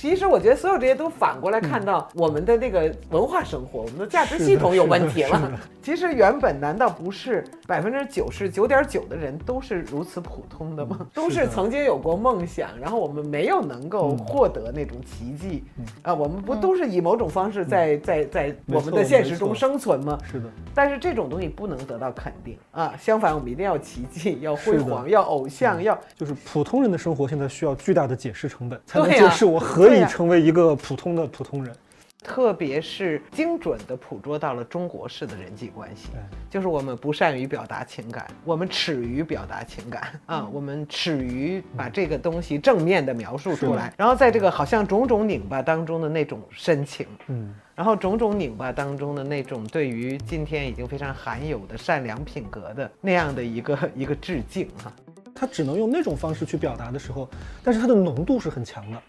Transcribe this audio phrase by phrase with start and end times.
[0.00, 5.52] 其实我觉得所有这些都反过来看到我们的那个文化生活，我们的价值系统有问题了。
[5.82, 11.06] 其实原本难道不是百分之九十九点九的人都是如此普通的吗？
[11.12, 15.64] 都是曾经有过梦想，然后我们没有能够获得那种奇迹。
[16.00, 20.18] 啊，我们不都是以某种方式在在在我们的现实中生存吗？
[20.24, 20.46] 是的。
[20.74, 22.56] 但是这种东西不能得到肯定。
[22.70, 31.74] 啊，相反我们一定要奇迹，要辉煌，要偶像，要就是普通人的生活现在需要巨大的解释成本，才能解释我何以成为一个普通的普通人。
[32.22, 36.10] 特别是精准地捕捉到了中国式的人际关系，
[36.50, 54.92] 就是我们不善于表达情感，我们耻于表达情感啊，我们耻于把这个东西正面的描述出来，然后在这个好像种种拧巴当中的那种深情，嗯，然后种种拧巴当中的那种对于今天已经非常罕有的善良品格的那样的一个 一个致敬哈，
[55.34, 57.26] 他只能用那种方式去表达的时候，
[57.64, 59.02] 但是它的浓度是很强的。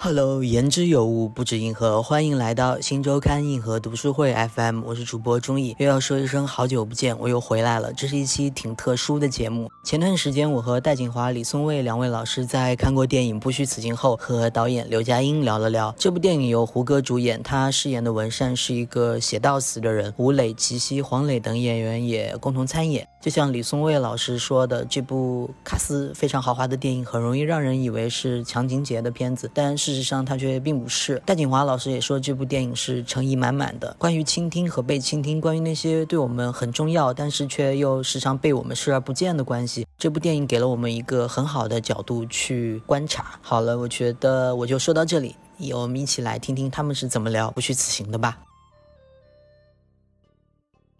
[0.00, 7.92] Hello，言之有物，不止硬核，欢迎来到新周刊硬核读书会 FM，我是主播钟意，又要说一声好久不见，我又回来了。
[7.92, 9.68] 这是一期挺特殊的节目。
[9.82, 15.92] 前段时间，我和戴锦华、李松蔚两位老师在看过电影《不虚此行》后，和导演刘嘉英聊了聊。
[15.98, 20.14] 这部电影由胡歌主演，他饰演的文善是一个写到死的人。
[20.16, 23.04] 吴磊、齐溪、黄磊等演员也共同参演。
[23.20, 31.22] 就像李松蔚老师说的，这部卡斯非常豪华的电影，很容易让人以为是强情节的片子，但是事实上他却并不是。
[31.24, 43.38] 戴锦华老师也说，这部电影是诚意满满的，关于倾听和被倾听，关于那些对我们很重要，但是却又时常被我们视而不见的关系，这部电影给了我们一个很好的角度去观察。
[43.40, 45.34] 好了，我觉得我就说到这里，
[45.72, 48.47] 我们一起来听听他们是怎么聊《不虚此行》的吧。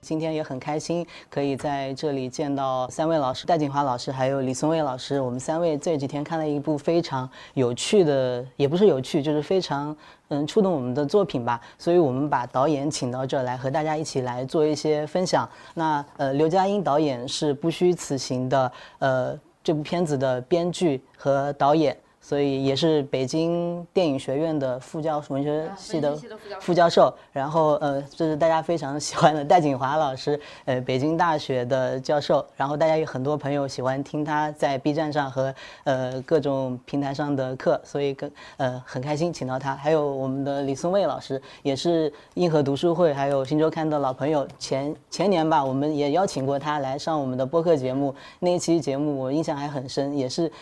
[0.00, 5.20] 今天也很开心，可以在这里见到三位老师：戴锦华老师，还有李松蔚老师。
[5.20, 9.94] 我们三位这几天看了一部非常有趣的，也不是有趣，就是非常
[10.28, 11.60] 嗯触动我们的作品吧。
[11.78, 15.48] 所以我们把导演请到这儿来，和大家一起来做一些分享。
[15.74, 21.96] 那呃，刘嘉英导演是《不虚此行》的呃这部片子的编剧和导演。
[22.28, 26.14] 所以也是北京电影学院的副教文学系的
[26.60, 50.52] 副教授，然后呃， 这是大家非常喜欢的戴锦华老师，呃，北京大学的教授，然后大家有很多朋友喜欢听他在 B 站上和呃各种平台上的课，所以跟呃很开心请到他，还有我们的李松蔚老师，也是硬核读书会还有新周刊的老朋友，前前年吧，我们也邀请过他来上我们的播客节目，那一期节目我印象还很深，也是。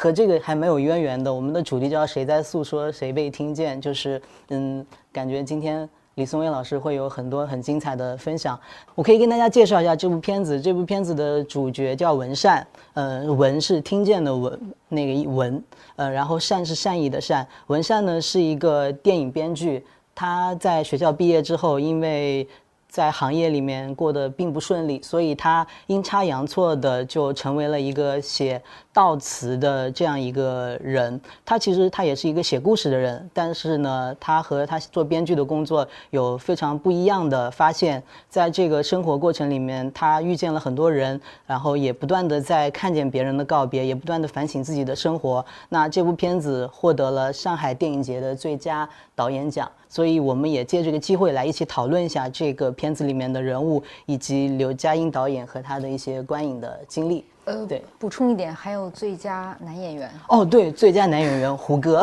[0.00, 3.80] 和这个还没有渊源的，我们的主题叫“谁在诉说，谁被听见”。
[3.82, 8.56] 就是，嗯，感觉今天李松蔚老师会有很多很精彩的分享。
[8.94, 10.60] 我可以跟大家介绍一下这部片子。
[10.60, 12.64] 这部片子的主角叫文善，
[12.94, 14.56] 呃，文是听见的文，
[14.88, 15.60] 那个文，
[15.96, 17.44] 呃，然后善是善意的善。
[17.66, 19.84] 文善呢是一个电影编剧，
[20.14, 22.46] 他在学校毕业之后，因为
[22.88, 28.60] 在行业里面过得并不顺利，所以他阴差阳错的就成为了一个写。
[28.94, 38.02] 悼词的这样一个人，他其实他也是一个写故事的人，但是呢，他和他做编剧的工作有非常不一样的发现。
[38.28, 45.46] 在这个生活过程里面，他遇见了很多人，然后也不断的在看见别人的告别，也不断的反省自己的生活。
[45.68, 57.24] 那这部片子获得了上海电影节的最佳导演奖，所以我们也借这个机会来一起讨论一下这个片子里面的人物，以及刘嘉英导演和他的一些观影的经历。
[57.44, 62.02] 呃，对，补充一点，还有最佳男演员哦，对，最佳男演员胡歌，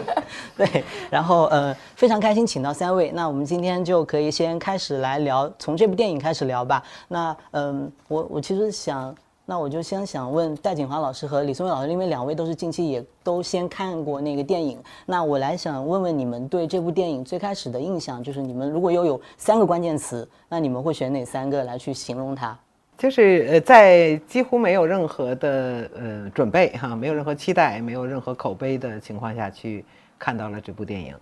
[0.56, 6.82] 对，然后呃，非常开心请到三位，那我们今天就可以先开始来聊，从这部电影开始聊吧。
[7.08, 9.14] 那嗯，我我其实想，
[9.48, 14.76] 那我就先想问戴锦华老师和李松蔚老师，因为两位都是近期也都先看过那个电影，
[15.06, 22.58] 那我来想问问你们对这部电影最开始的印象，就是你们如果又有三个关键词，那你们会选哪三个来去形容它？
[22.98, 29.84] 就是呃，在几乎没有任何的呃准备哈，没有任何期待，没有任何口碑的情况下去
[30.18, 31.14] 看到了这部电影，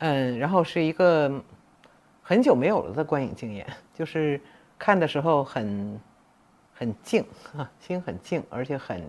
[0.00, 1.32] 嗯，然后是一个
[2.20, 4.38] 很久没有了的观影经验，就是
[4.78, 5.98] 看的时候很
[6.82, 7.24] 很静
[7.56, 9.00] 啊，心很静，而且很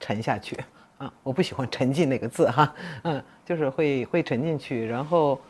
[0.00, 0.58] 沉下去
[0.98, 2.74] 啊，我不喜欢“沉浸”那个字哈，
[3.04, 5.40] 嗯，就是会会沉进去，然后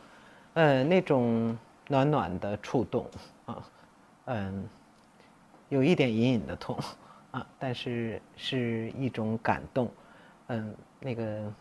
[0.53, 1.57] 呃那种
[1.89, 3.09] 暖暖的触动
[3.47, 3.65] 啊，
[4.27, 4.69] 嗯。
[5.69, 6.79] 有一点隐隐的痛，
[7.33, 9.91] 啊，但是是一种感动，
[10.47, 11.53] 嗯，那个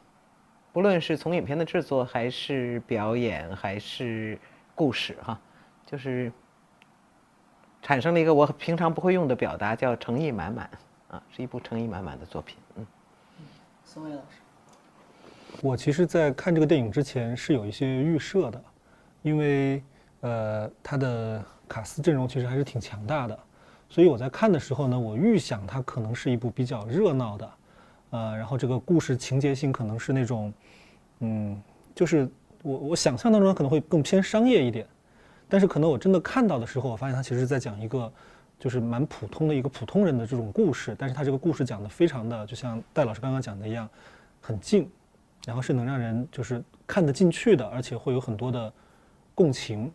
[0.72, 4.38] 不论是从影片的制作，还是表演，还是
[4.76, 5.40] 故事，哈，
[5.88, 6.32] 就是
[7.86, 10.68] 产生了一个我平常不会用的表达，叫诚意满满
[11.08, 12.58] 啊，是一部诚意满满的作品。
[12.78, 12.86] 嗯，
[13.86, 14.40] 宋伟老师，
[15.62, 18.60] 我其实，在看这个电影之前是有一些预设的，
[19.22, 19.84] 因为
[20.22, 23.40] 呃，他的卡斯阵容其实还是挺强大的。
[23.88, 27.52] 所以我在看的时候呢，我预想它可能是一部比较热闹的，
[28.10, 30.52] 呃，然后这个故事情节性可能是那种，
[31.20, 31.62] 嗯，
[31.94, 32.28] 就是
[32.64, 34.88] 我我想象当中可能会更偏商业一点，
[35.48, 38.12] 但是可能我真的看到的时候，我发现他其实是在讲一个
[38.60, 43.90] 就是蛮普通的一个普通人的这种故事，但是他这个故事讲的非常的，就像戴老师刚刚讲的一样，
[44.42, 44.90] 很静，
[45.46, 48.72] 然后是能让人就是看得进去的，而且会有很多的
[49.34, 49.92] 共情，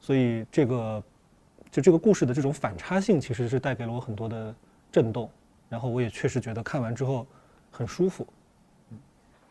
[0.00, 1.02] 所以这个。
[1.68, 4.54] 就这个故事的这种反差性，其实是带给了我很多的
[4.90, 5.28] 震动，
[5.68, 7.26] 然后我也确实觉得看完之后
[7.70, 8.26] 很舒服。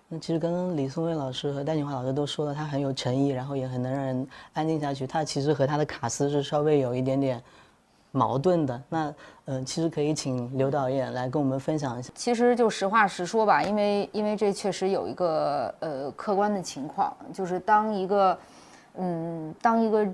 [0.07, 5.07] 那其实刚刚李松蔚老师和戴景华老师都说了，他很有诚意，然后也很能让人安静下去。
[5.07, 7.41] 他其实和他的卡斯是稍微有一点点
[8.11, 8.81] 矛盾的。
[8.87, 9.13] 那
[9.45, 12.11] 嗯，其实可以请刘导演来跟我们分享一下。
[12.15, 18.37] 其实就实话实说吧，因为因为这确实有一个呃客观的情况，就是当一个
[18.97, 20.07] 嗯当一个。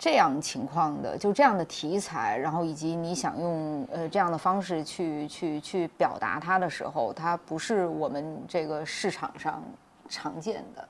[0.00, 9.62] 这样情况的，就这样的题材，然后以及你想用呃这样的方式去去去表达它的时候，它不是我们这个市场上
[10.08, 10.88] 常见的，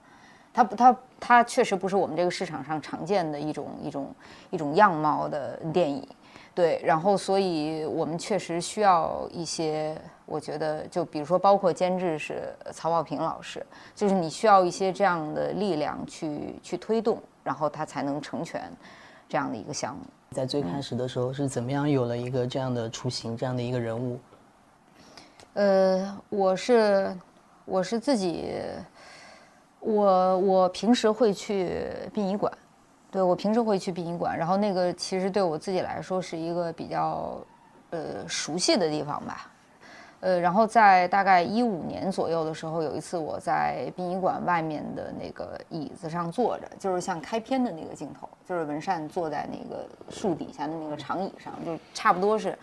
[0.55, 4.15] 它不它它确实不是我们这个市场上常见的一种一种
[4.51, 6.07] 一种样貌的电影，
[6.55, 18.71] 对，然后所以我们确实需要一些，我觉得就比如说包括监制是曹保平老师，就是你需要一些这样的力量去去推动，然后它才能成全。
[19.31, 24.19] 这样的一个项目，在最开始的时候是怎么样有了一个这样的雏形，这样的一个人物？
[25.55, 27.17] 呃，我是
[27.65, 28.53] 我是自己，
[29.79, 32.53] 我我平时会去殡仪馆，
[33.11, 37.39] 对我平时会去殡仪馆，然后那个其实对我自己来说是一个比较
[37.91, 39.50] 呃熟悉的地方吧。
[40.21, 52.57] 呃，然后在大概一五年左右的时候，有一次我在殡仪馆外面的那个椅子上坐着，就是像开篇的那个镜头，就是文善坐在那个树底下的那个长椅上，就差不多是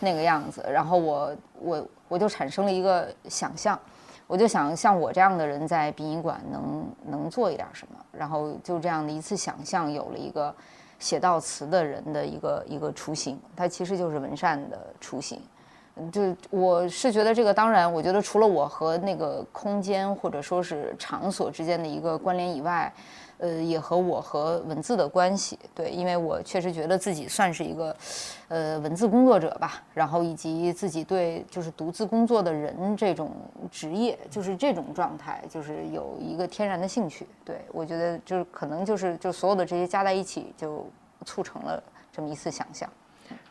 [0.00, 0.64] 那个样子。
[0.68, 3.78] 然后我我我就产生了一个想象，
[4.26, 7.98] 我就想像我这样的人在殡仪馆能能做一点什么。
[8.10, 10.52] 然后就这样的一次想象，有了一个
[10.98, 15.40] 写悼词的人的一个一个雏形，他其实就是文善的雏形。
[16.10, 22.92] 就我是觉得这个，当然，我觉得除了我和那个空间或者说是场所之间的一个关联以外，
[23.38, 25.56] 呃，也和我和文字的关系。
[25.72, 27.96] 对，因为我确实觉得自己算是一个，
[28.48, 29.82] 呃，文字工作者吧。
[29.92, 33.30] 然后以及自己对就是独自工作的人这种
[33.70, 37.26] 职业，就是这种状态，就是有一个天然的兴趣。
[37.44, 40.84] 对我觉得就是可能就是就所有的这些加在一起，就
[41.24, 41.80] 促成了
[42.12, 42.88] 这么一次想象。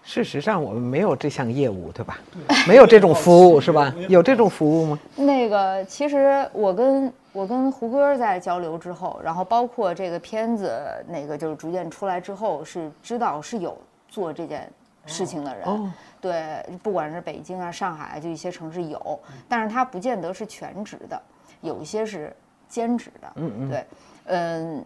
[0.03, 2.19] 事实上，我们没有这项业务，对吧？
[2.67, 3.93] 没有这种服务，是吧？
[4.09, 4.99] 有这种服务吗？
[5.15, 10.77] 那个，其实我跟我跟胡歌在交流之后，然后包括这个片子，
[11.07, 13.77] 那个就是逐渐出来之后，是知道是有
[14.09, 14.69] 做这件
[15.05, 15.93] 事情的人。
[16.19, 21.21] 对，不管是北京啊、上海啊，就一些城市有，但是他不见得是全职的，
[21.61, 22.35] 有一些是
[22.67, 23.31] 兼职的。
[23.35, 23.69] 嗯嗯。
[23.69, 23.85] 对，
[24.25, 24.85] 嗯。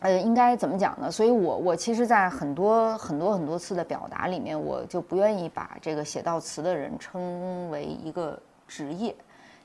[0.00, 1.10] 呃，应该怎么讲呢？
[1.10, 8.38] 所以，我我其实，在很多很多很多次的表达里面，我就不愿意把这个写悼词的人称为一个
[8.68, 9.12] 职业，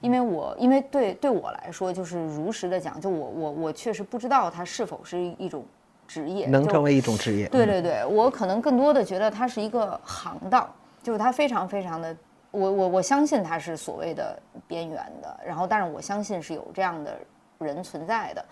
[0.02, 5.63] 因为我因为对对我来说，就是如实的讲，就我我我确实不知道它是否是一种
[6.08, 7.48] 职业，能成为一种职业。
[7.50, 10.68] 对对对，我可能更多的觉得它是一个行当，
[11.04, 12.16] 就是它非常非常的，
[12.50, 14.36] 我我我相信它是所谓的
[14.66, 17.20] 边缘的，然后，但是我相信是有这样的
[17.60, 18.44] 人存在的。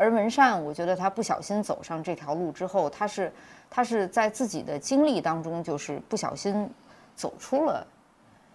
[0.00, 3.32] 而文善，我觉得他不小心走上这条路之后，他是
[3.68, 6.70] 他是在自己的经历当中，就是不小心
[7.16, 7.84] 走出了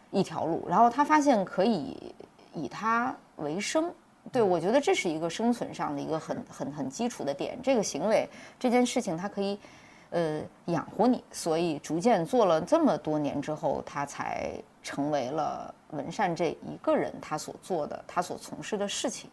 [0.09, 2.15] 一条路，然后他发现可以
[2.53, 3.93] 以他为生。
[4.31, 7.59] 对我觉得这是一个生存上的一个很很很基础的点。
[7.61, 8.25] 这个行为
[8.57, 9.59] 这件事情，它可以
[10.11, 19.29] 呃养活你，所以逐渐做了这么多年之后，他才成为了文善这一个人他所做的他所从事的事情。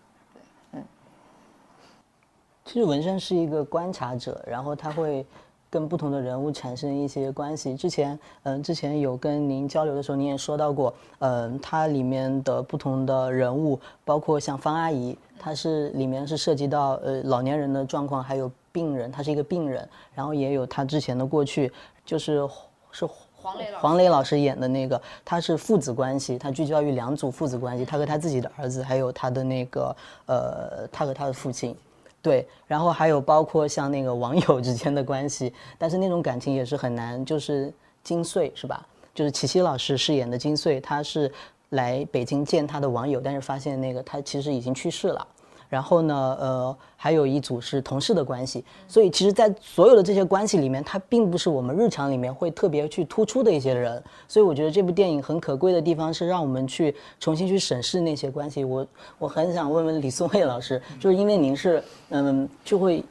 [2.64, 5.26] 其实文山是一个观察者，然后他会
[5.68, 7.74] 跟不同的人物产生一些关系。
[7.74, 21.72] 之前，嗯，之前有跟您交流的时候，您也说到过，嗯，它里面的不同的人物，包括像方阿姨，她是里面是涉及到呃老年人的状况，还有病人，她是一个病人，然后也有她之前的过去，
[22.04, 22.48] 就是
[22.92, 31.74] 是黄磊黄磊老师演的那个，他是父子关系，他聚焦于两组父子关系，他和他自己的儿子，还有他的那个呃，他和他的父亲。
[32.22, 37.72] 对，然后还有包括像那个网友之间的关系，但是那种感情也是很难，就是
[38.02, 38.86] 金穗是吧？
[39.14, 41.32] 就是齐溪老师饰演的金穗，他是
[41.70, 45.26] 来北京见他的网友，但是发现那个他其实已经去世了。
[45.70, 54.02] 然后呢，呃，还有一组是同事的关系，所以其实，在所有的这些关系里面，他并不是我们日常里面会特别去突出的一些人。
[54.26, 58.64] 所以我觉得这部电影很可贵的地方是让我们去重新去审视那些关系。
[58.64, 58.86] 我
[59.16, 63.04] 我很想问问李松蔚老师，就是因为您是嗯就会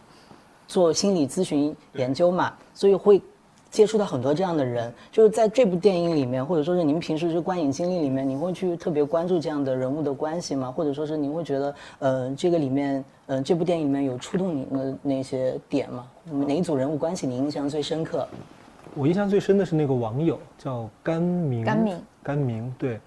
[0.67, 3.21] 做心理咨询研究嘛，所以会
[3.71, 4.91] 接触到很多这样的人。
[5.11, 10.71] 就是在这部电影里面，或者说是您平时就观影经历里面，您会去特别关注这样的人物的关系吗？
[10.71, 16.07] 或者说是您会觉得，呃，这个里面，呃，这部电影里面有触动您的那些点吗？
[16.25, 18.27] 哪一组人物关系您印象最深刻？
[18.95, 22.99] 我印象最深的是那个网友叫甘明，甘明，甘明，对，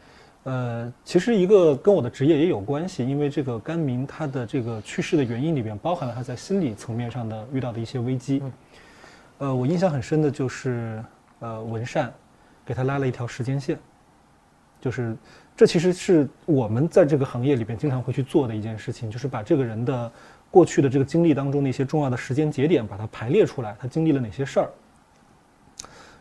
[0.44, 8.40] 呃，其实一个跟我的职业也有关系，因为这个甘明他的这个去世的原因里边包含了他在心理层面上的遇到的一些危机。
[9.42, 11.02] 呃，我印象很深的就是，
[11.40, 12.14] 呃，文善
[12.64, 13.76] 给他拉了一条时间线，
[14.80, 15.16] 就是
[15.56, 20.12] 这其实是我们在这个行业里边经常会去做的一件事情，就是把这个人的
[20.48, 24.70] 过去的这个经历当中的一些重要的时间节点，把它排列出来，他经历了哪些事儿。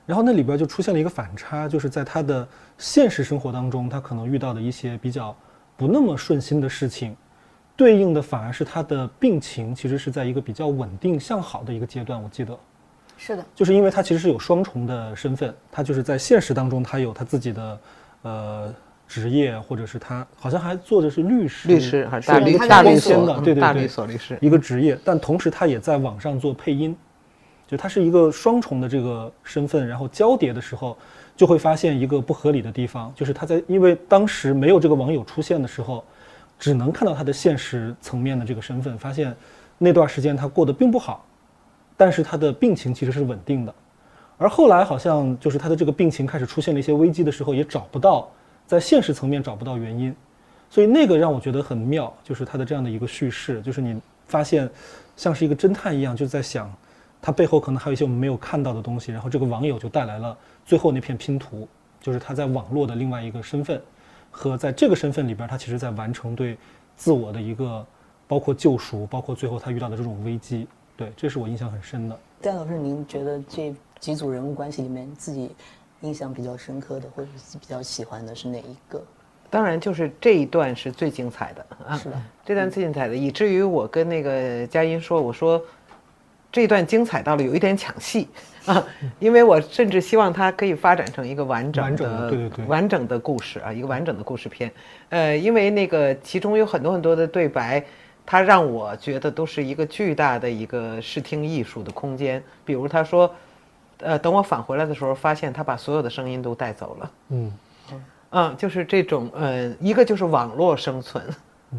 [0.07, 2.47] 然后那里边就出现了一个反差，就是在他的
[2.79, 5.37] 现实生活当中，他可能遇到的一些比较
[5.77, 7.15] 不那么顺心的事情，
[7.75, 12.19] 对应的反而是他的病情其实是在一个比较稳定向好的一个阶段。
[12.19, 12.57] 我记得，
[13.23, 17.79] 是的，就是因为他其实是有双重的身份，他就是在现实当中他有他自己的
[18.23, 18.73] 呃
[19.07, 23.61] 职业，或者是他好像还做的是律师，律师还是是大律他大律律所所的，对对对。
[23.61, 26.97] 大律，所律师，一个职业，但同时他也在网上做配音，
[27.67, 30.97] 就他是一个双重的这个身份，然后交叠的时候，
[31.35, 36.03] 就会发现一个不合理的地方，就是他在因为当时没有这个网友出现的时候，
[36.57, 39.31] 只能看到他的现实层面的这个身份，发现
[39.77, 41.23] 那段时间他过得并不好，
[42.01, 43.71] 但是他的病情其实是稳定的，
[44.39, 48.27] 而后来好像就是他的这个病情开始出现了一些危机的时候，也找不到
[48.65, 50.15] 在现实层面找不到原因，
[50.67, 54.67] 所以那个让我觉得很妙，就是他的这样的一个叙事，就是你发现
[55.15, 56.73] 像是一个侦探一样，就在想
[57.21, 61.67] 他背后可能还有一些我们没有看到的东西，然后这个网友就带来了最后那片拼图，
[62.01, 63.79] 就是他在网络的另外一个身份，
[64.31, 66.57] 和在这个身份里边，他其实在完成对
[66.95, 67.85] 自我的一个
[68.27, 70.67] 包括救赎，包括最后他遇到的这种危机，
[71.01, 72.15] 对，这是我印象很深的。
[72.39, 75.49] 戴老师，您觉得这几组人物关系里面，自己
[76.01, 79.01] 印象比较深刻的，或者是比较喜欢的是哪一个？
[79.49, 85.61] 当然，就是这一段是最精彩的啊，是的这段最精彩的，以至于我跟那个佳音说，我说
[86.51, 88.27] 这一段精彩到了有一点抢戏
[88.65, 88.81] 啊，
[89.19, 94.71] 因为我甚至希望它可以发展成一个完整完整的、的对对对完整的故事啊，一个完整的故事片。
[95.09, 97.83] 呃，因为那个其中有很多很多的对白，
[98.25, 102.41] 它让我觉得都是一个巨大的一个视听艺术的空间。
[102.63, 103.33] 比如他说，
[103.99, 107.11] 呃，等我返回来的时候，发现他把所有的声音都带走了。
[107.29, 107.53] 嗯，
[108.31, 111.23] 嗯，就是这种，呃，一个就是网络生存，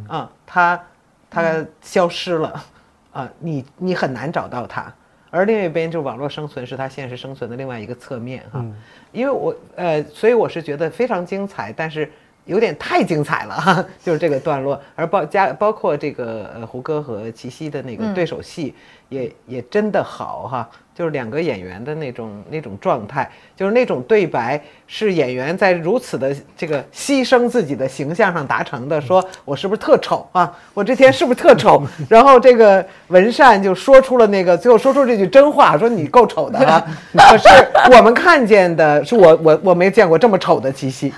[0.08, 0.84] 啊，它
[1.30, 2.64] 它消失了，
[3.12, 4.92] 啊，你你很难找到它，
[5.30, 8.74] 而另一边就是网络生存是它现实生存的另外一个侧面哈，嗯。
[9.12, 12.10] 因为我呃，所以我是觉得非常精彩，但是
[12.44, 18.74] 有点太精彩了哈， 就是这个段落，而包加包括这个呃胡歌和齐溪的那个对手戏
[19.12, 30.52] 也、也真的好哈，就是两个演员的那种那种状态，就是那种对白是演员在如此的这个牺牲自己的形象上达成的，说我是不是特丑啊？
[30.72, 31.82] 我这天是不是特丑？
[32.08, 36.82] 然后这个文善就说出了那个最后说出这句真话，说你够丑的啊！
[37.12, 37.48] 可是
[37.96, 41.12] 我们看见的是我我我没见过这么丑的齐溪。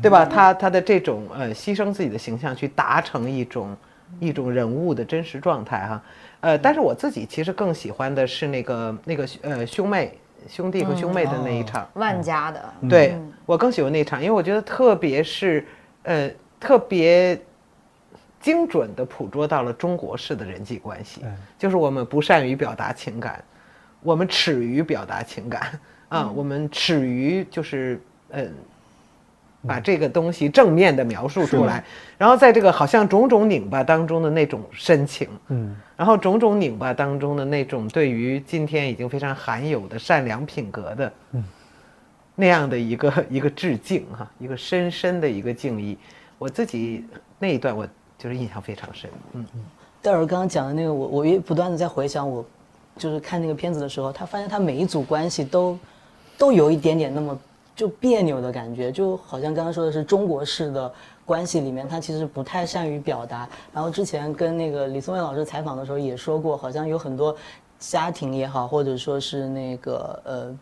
[0.00, 0.24] 对吧？
[0.24, 3.76] 他他的这种呃牺牲自己的形象去达成一种
[4.18, 6.00] 一种人物的真实状态哈，
[6.40, 10.18] 呃，但是我自己其实更喜欢的是那个那个呃兄妹
[10.48, 15.66] 兄弟和兄妹的那一场，万家的，对我更喜欢那一场，因为我觉得特别是
[16.04, 16.30] 呃
[16.60, 17.40] 特别
[18.40, 23.42] 精准的捕捉到了中国式的人际关系，哎就是我们不善于表达情感，
[24.02, 28.52] 我们耻于表达情感啊，我们耻于就是嗯。
[29.66, 31.82] 把这个东西正面的描述出来，
[32.16, 41.12] 然后在这个好像种种拧巴当中的那种深情，嗯，然后种种拧巴当中的那种对于今天已经非常罕有的善良品格的，
[42.36, 45.98] 那样的一个 一个致敬哈，一个深深的一个敬意，
[46.38, 47.04] 我自己
[47.40, 47.84] 那一段我
[48.16, 49.44] 就是印象非常深，嗯，
[50.00, 52.46] 戴尔刚刚讲的那个，我我也不断的在回想我，
[52.96, 55.76] 就是看那个片子的时候，他发现他每一组关系都
[56.38, 57.36] 都有一点点那么
[57.74, 60.92] 就别扭的感觉，就好像刚刚说的是中国式的
[61.28, 63.46] 关系里面，他其实不太善于表达。
[63.72, 67.36] 然后之前跟那个李松蔚老师采访的时候也说过，好像有很多
[67.78, 70.58] 家庭也好，或者说是那个呃。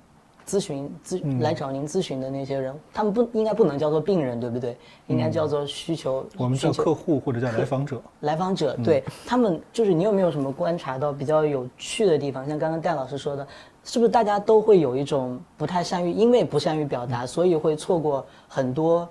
[0.48, 4.76] 咨询咨来找您咨询的那些人，他们不应该不能叫做病人，对不对？
[5.08, 6.24] 应该叫做需求。
[6.36, 8.00] 我们叫客户或者叫来访者。
[8.20, 12.48] 来访者，对他们就是你有没有什么观察到比较有趣的地方？
[12.48, 13.44] 像刚刚戴老师说的，
[13.82, 19.08] 是不是大家都会有一种不太善于，因为不善于表达，所以会错过很多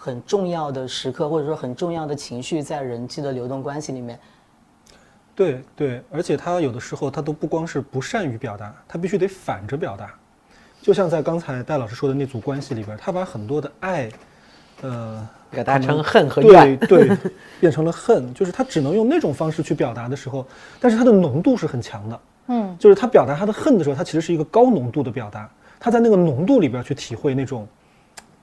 [0.00, 4.18] 很重要的时刻，或者说很重要的情绪在人际的流动关系里面。
[5.34, 10.14] 对对，而且他有的时候他都不光是不善于表达，他必须得反着表达。
[10.80, 14.08] 就像在刚才戴老师说的那组关系里边，他把很多的爱，
[14.82, 17.10] 呃，表达成恨和怨，对，
[17.58, 20.46] 变成了恨，就是他只能用那种方式去表达的时候，
[20.80, 25.50] 但是他的浓度是很强的，嗯，就是他表达他的恨的时候，他其实是一个高浓度的表达，
[25.80, 27.66] 他在那个浓度里边去体会那种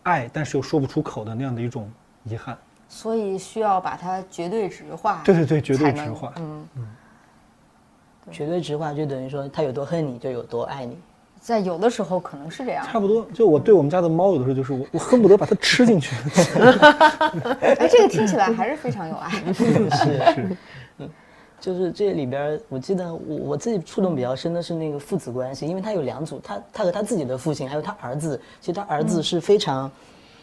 [0.06, 1.92] 爱，但是又说不出口的那样的一种
[2.24, 2.58] 遗憾，
[2.88, 6.88] 所以需要把它绝对值化，对对对，绝对值化，嗯嗯，
[8.32, 10.98] 绝对值化就等于说他有多恨你就有多爱你。
[11.42, 13.24] 在有的时候可能是这样，差不多。
[13.32, 16.16] 就我对我们家的猫，有的时候就是我，我恨不得把它吃进去。
[17.62, 19.30] 哎，这个听起来还是非常有爱。
[19.54, 20.58] 是是，嗯，
[21.66, 28.40] 就是这里边，我记得我我自己触动比较深的是那个父子关系，因为他有两组，他他和他自己的父亲，还有他儿子。
[28.62, 29.92] 其实他儿子是非常。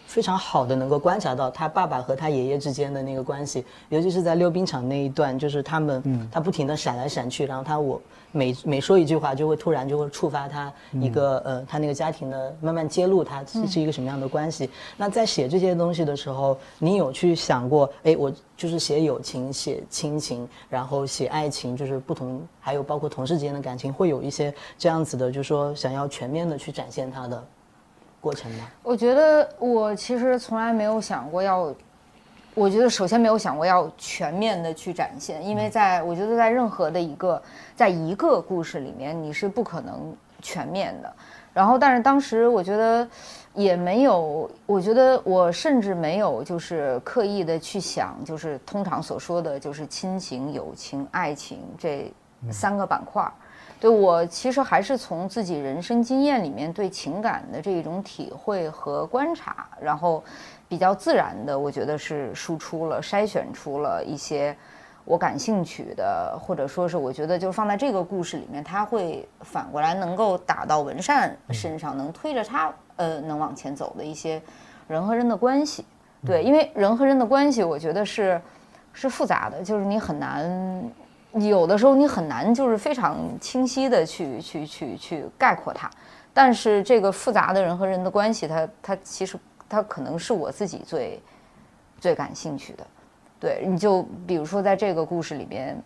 [0.06, 14.68] 非常好的能够观察到他爸爸和他爷爷之间的那个关系，尤其是在溜冰场那一段，就是他们，他不停的闪来闪去，然后他我每每说一句话，就会突然就会触发他一个呃，他那个家庭的慢慢揭露他是一个什么样的关系。
[14.96, 27.42] 那在写这些东西的时候，你有去想过，哎，我就是写友情、写亲情，然后写爱情，就是不同，还有包括同事之间的感情，会有一些这样子的，就是说想要全面的去展现他的。
[28.22, 28.70] 过程吗？
[28.82, 31.74] 我觉得我其实从来没有想过要，
[32.54, 37.42] 我觉得首先没有想过要全面的去展现，因为在我觉得在任何的一个
[37.74, 41.12] 在一个故事里面，你是不可能全面的。
[41.52, 43.06] 然后，但是当时我觉得
[43.52, 52.10] 也没有，我觉得我甚至没有就是刻意的去想，就是通常所说的就是亲情、友情、爱情这
[52.50, 53.32] 三个板块儿。
[53.82, 60.22] 对我其实还是从自己人生经验里面对情感的这种体会和观察，然后
[60.68, 64.56] 比较自然的，我觉得是输出了筛选出了一些
[65.04, 74.40] 我感兴趣的，或者说是我觉得就放在这个故事里面，他会反过来能够打到文善身上，能推着他呃能往前走的一些
[74.86, 75.84] 人和人的关系。
[76.24, 78.40] 对，因为人和人的关系，我觉得是
[78.92, 80.88] 是复杂的，就是你很难。
[81.34, 85.90] 有的时候你很难就是非常清晰的去去去去概括它，
[86.34, 91.22] 但是这个复杂的人和人的关系，它它其实它可能是我自己最
[91.98, 92.86] 最感兴趣的。
[93.40, 95.82] 对，你就比如说在这个故事里边，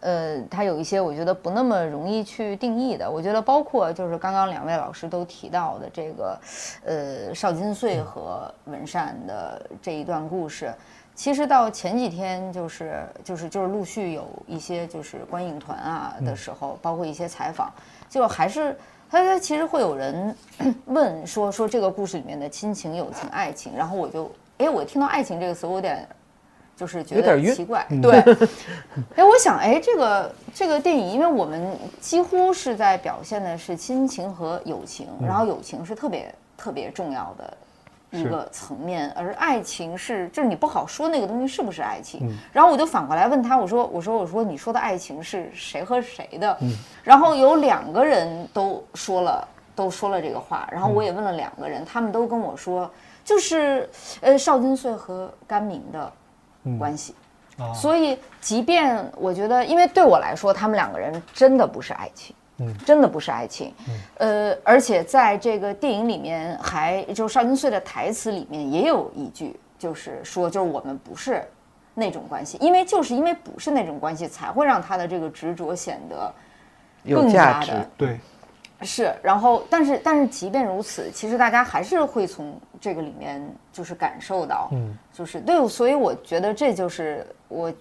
[0.00, 3.10] 呃，它有一些我觉得不那么容易去定义的。
[3.10, 6.40] 我觉得包括就是刚刚两位老师都提到的这个，
[6.84, 10.70] 呃，邵金穗和文善的这一段故事。
[11.20, 17.70] 其实到前几天，就是就是就是陆续有一些就是观影团啊的时候，包括一些采访，
[18.08, 18.74] 就还是
[19.10, 20.34] 他他其实会有人
[20.86, 26.08] 问说说这个故事里面的亲情、友情、爱情，然后我就哎，我听到爱情这个词，我有点
[26.74, 28.16] 就是觉得奇怪，对，
[29.14, 37.58] 哎，我想哎，这个这个电影，因为我们几乎是在表现的是亲情和友情，然后友情是特别特别重要的。
[38.10, 42.36] 一个层面，而爱情是，就是你不好说那个东西是不是爱情。
[42.52, 46.58] 然后我就反过来问他，我说，我说，我说，你说的爱情是谁和谁的？
[47.04, 49.46] 然后有两个人都说了，
[49.76, 50.68] 都说了这个话。
[50.72, 52.90] 然后我也问了两个人，他们都跟我说，
[53.24, 53.88] 就是
[54.20, 56.12] 呃邵金穗和甘明的
[56.78, 57.14] 关系。
[57.74, 62.34] 所以，即便我觉得，因为对我来说，他们两个人真的不是爱情。
[62.84, 63.72] 真的不是爱情，
[64.18, 71.42] 呃，而且在这个电影里面，还就是邵金穗的台词里面也有一句，就是说，就是我们不是
[71.94, 76.34] 那种关系，因为就是因为不是那种关系，才会让他的这个执着显得
[77.04, 77.72] 有价值。
[77.96, 78.18] 对，
[78.82, 79.12] 是。
[79.22, 83.42] 然后，但是，但是，即便如此，其实大家还是会从这个里面
[83.72, 87.72] 就是感受到，嗯，就是对，所以我觉得这就是我。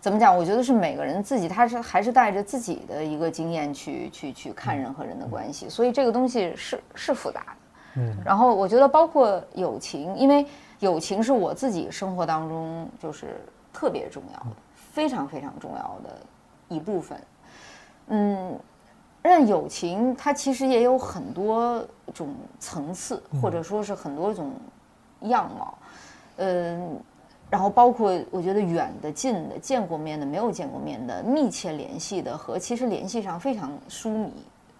[0.00, 0.36] 怎么讲？
[0.36, 8.00] 我觉得是每个人自己，他是还是带着自己的一个经验去去去看人和人的关系，所以这个东西是是复杂的。
[8.00, 10.44] 嗯，然后我觉得包括友情，因为
[10.80, 13.40] 友情是我自己生活当中就是
[13.72, 16.18] 特别重要的，非常非常重要的
[16.68, 17.18] 一部分。
[18.08, 18.58] 嗯，
[19.22, 24.52] 但友情它其实也有很多种层次，或者说是很多种
[25.20, 25.78] 样貌，
[26.36, 27.00] 嗯，
[27.54, 34.32] 然后包括我觉得远的、近的、见过面的、没有见过面的、密切联系的和其实联系上非常疏离，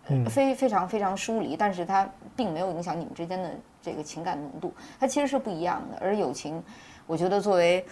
[0.08, 3.48] 嗯非非常非常疏离，但是它并没有影响你们之间的
[3.80, 5.98] 这个情感浓度，它其实是不一样的。
[6.00, 6.60] 而友情，
[7.06, 7.86] 我觉得作为，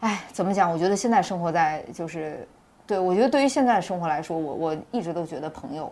[0.00, 0.70] 哎，怎么讲？
[0.70, 2.46] 我觉得现在生活在就是，
[2.86, 5.90] 对我觉得对于现在的生活来说，我我一直都觉得朋友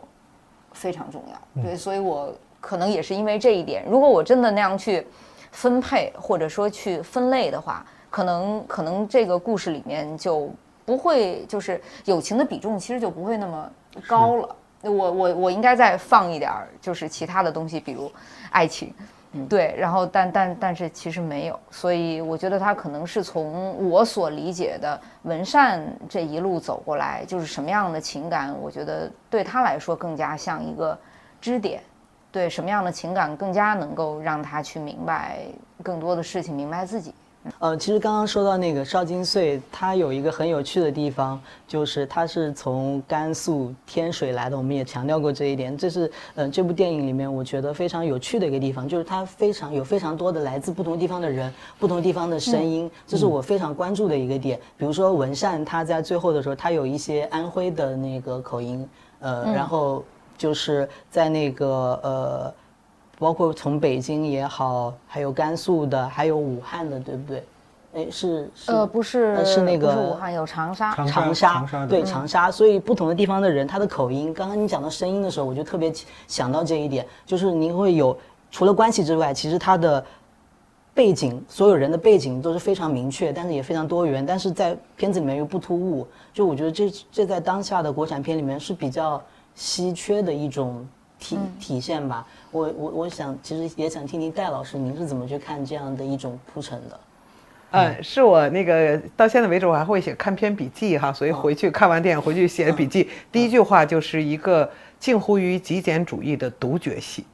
[0.72, 1.62] 非常重要。
[1.62, 5.06] 对，所以我可能也是因为这一点，如果我真的那样去
[5.50, 10.51] 分配或者说去分类的话，可能可能这个故事里面就
[10.85, 13.70] 不会就是友情的比重其实就不会那么
[14.07, 14.57] 高了。
[14.83, 18.11] 我我我应该再放一点儿，就是其他的东西，比如
[18.51, 18.94] 爱情，
[19.46, 30.99] 对，然后但但但是其实没有，所以我觉得他可能是从我所理解的文善这一路走过来，就是什么样的情感，我觉得对他来说更加像一个
[31.42, 31.83] 支点，
[32.33, 35.40] 对什么样的情感更加能够让他去明白
[35.83, 37.14] 更多的事情，明白自己。
[37.59, 45.76] 呃，其实刚刚说到那个邵金穗，他有一个很有趣的地方，就是他是从甘肃天水来的，我们也强调过这一点。
[45.76, 54.61] 这是呃这部电影里面我觉得非常有趣的一个地方，就是他非常有非常多的来自不同地方的人、不同地方的声音，这是我非常关注的一个点。
[54.76, 58.87] 比如说文善，他在最后的时候，他有一些安徽的那个口音，
[59.20, 60.05] 呃，然后
[60.37, 62.55] 就是在那个呃。
[63.20, 67.44] 包括从北京也好，还有甘肃的，还有武汉的，对不对？
[67.92, 75.92] 哎，是是呃，不是，呃是那个不是武汉有长沙，长沙，长沙对长沙，所以不同的地方的人，他的口音，刚刚你讲到声音的时候，我就特别
[76.26, 78.16] 想到这一点，就是您会有
[78.50, 80.02] 除了关系之外，其实他的
[80.94, 89.20] 背景，所有人的背景都是非常明确，但是也非常多元，但是在片子里面又不突兀，就我觉得这这在当下的国产片里面是比较
[89.54, 90.87] 稀缺的一种
[91.20, 92.26] 体、体现吧。
[92.50, 97.00] 我我我想其实也想听听戴老师，您是怎么去看这样的一种铺陈的？
[97.72, 107.24] 嗯，是我那个到现在为止我还会写看片笔记哈，所以回去看完电影回去写笔记，第一句话就是一个近乎于极简主义的独角戏。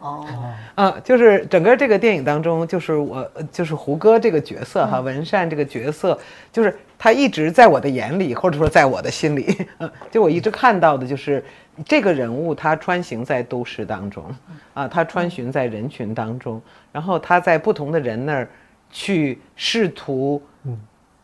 [0.00, 0.26] 哦，
[0.74, 6.18] 嗯，就是整个这个电影当中，就是我，呃就是胡歌这个角色哈，文善这个角色，
[6.52, 11.42] 就是他一直在我的眼里，或者说在我的心里， 嗯，就我一直看到的就是
[11.84, 14.24] 这个人物，他穿行在都市当中，
[14.72, 16.60] 啊，他穿行在人群当中，
[16.90, 18.48] 然后他在不同的人那儿
[18.90, 20.42] 去试图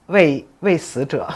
[0.06, 1.28] 为为死者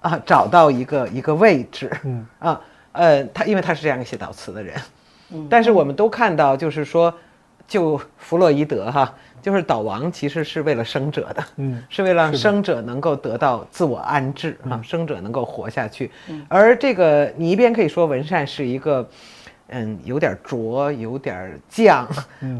[0.00, 2.26] 啊找到一个一个位置，嗯。
[2.38, 2.60] 啊，
[2.92, 4.80] 呃，他因为他是这样写悼词的人，
[5.48, 7.12] 但是我们都看到，就是说，
[7.66, 16.10] 就弗洛伊德哈，就是导亡其实是为了生者的，嗯是为了让生者能够得到自我安置啊，生者能够活下去。
[16.48, 19.06] 而这个你一边可以说文善是一个。
[19.74, 22.06] 嗯，有点拙，有点犟，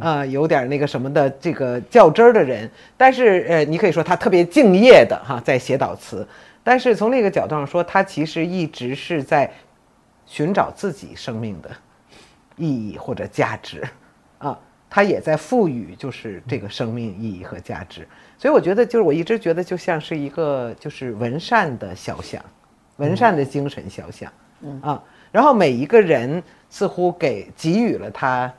[0.00, 2.70] 啊、有点那个什么的，这个较真儿的人。
[2.96, 6.26] 但是，呃，你可以说他特别敬业的哈，在写悼词。
[6.64, 9.52] 但是从那个角度上说，他其实一直是在
[10.24, 11.70] 寻找自己生命的
[12.56, 13.86] 意义或者价值，
[14.92, 18.06] 啊，他也在赋予就是这个生命意义和价值。
[18.36, 22.42] 所以我觉得，就是我一直觉得就像是一个就是文善的肖像，
[22.98, 24.78] 文善的精神肖像，嗯。
[24.82, 28.52] 啊，然后每一个人似乎给给予了他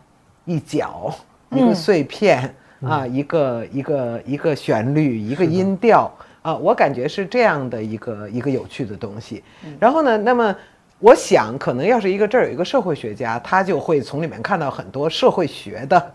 [0.46, 1.14] 一角、
[1.52, 9.44] 一个碎片啊，一个一个一个旋律、一个音调啊，我感觉是这样的一个一个有趣的东西。
[9.80, 10.56] 然后呢，那么
[10.98, 16.14] 我想，可能要是一个这儿有一个社会学家，他就会从里面看到很多社会学的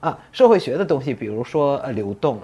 [0.00, 2.40] 啊，社会学的东西，比如说呃流动、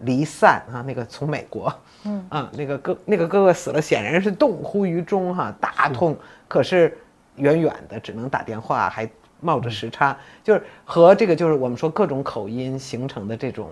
[0.00, 1.72] 离散啊，那个从美国，
[2.04, 2.26] 嗯。
[2.28, 6.96] 啊，那个哥那个哥哥死了，显然是痛乎于中哈，大痛，可是
[7.36, 9.08] 远远的只能打电话，还
[9.40, 13.70] 冒着时差，就是和这个就是我们说各种口音形成的这种。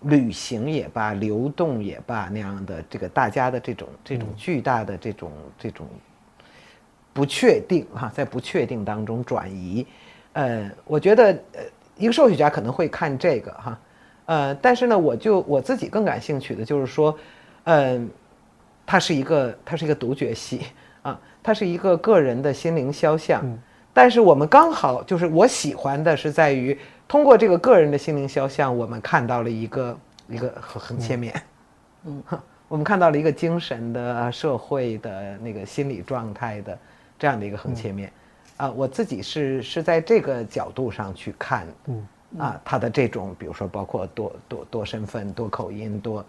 [0.00, 5.88] 旅行也罢，流动也罢，那样的这个大家的这种这种巨大的这种这种
[7.14, 9.86] 不确定哈、在不确定当中转移，
[10.34, 11.62] 呃，我觉得呃，
[11.96, 13.78] 一个社会学家可能会看这个哈，
[14.26, 17.16] 呃，但是呢，我就我自己更感兴趣的就是说，
[17.64, 18.08] 嗯、
[18.84, 20.62] 它是一个它是一个独角戏
[21.02, 23.44] 啊，它是一个个人的心灵肖像，
[23.92, 26.76] 但是我们刚好就是我喜欢的是在于
[27.06, 31.42] 通过这个个人的心灵肖像，我们看到了一个一个横横切面，
[32.04, 32.22] 嗯，
[32.66, 36.76] 我们看到了一个精神的、社会的那个心理状态的
[37.18, 38.10] 这样的一个横切面，
[38.56, 42.06] 啊，我自己是是在这个角度上去看，嗯，
[42.38, 46.24] 啊，他的这种比如说包括多多多身份、多口音、多，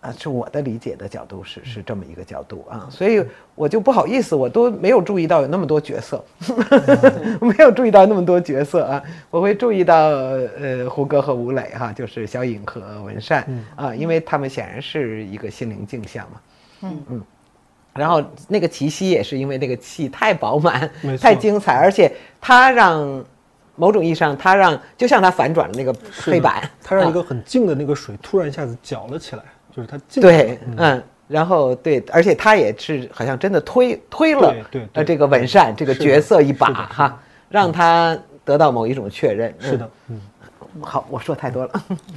[0.00, 6.22] 啊，是我的理解的角度是是这么一个角度啊，所以我就不好意思，我都没有注意到有那么多角色，
[7.40, 16.40] 没有注意到那么多角色啊，我会注意到呃胡歌和吴磊哈，就是小颖和文善啊，因为他们显然是一个心灵镜像嘛，
[16.82, 17.22] 嗯嗯，
[17.94, 23.24] 然后那个齐溪也是因为那个气太饱满，太精彩，而且他让。
[23.76, 29.42] 某种意义上，他让就像他反转了那个黑板，他让一个很静的那个水突然一下子搅了起来，
[29.74, 39.52] 就是他对，嗯，然后对，而且他也是好像真的推推了对呃这个文善这个角色一把哈，让他得到某一种确认。
[39.58, 40.20] 是的，嗯，
[40.80, 41.72] 好，我说太多了。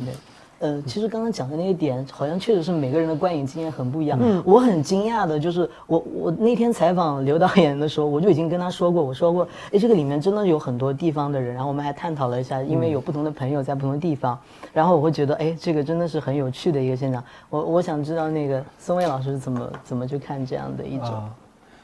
[0.60, 4.17] 呃，其实刚刚讲的那个点，好像确实是每个人的观影经验很不一样。
[4.20, 14.39] 嗯，我很惊讶的就是，我我那天采访刘导演的时候，我就已经跟他说过，我说过，哎，这个里面真的有很多地方的人，然后我们还探讨了一下，因为有不同的朋友在不同的地方，
[14.74, 17.24] 然后我会觉得，哎，这个真的是很有趣的一个现场。
[17.52, 21.30] 我我想知道那个孙卫老师怎么怎么去看这样的一种。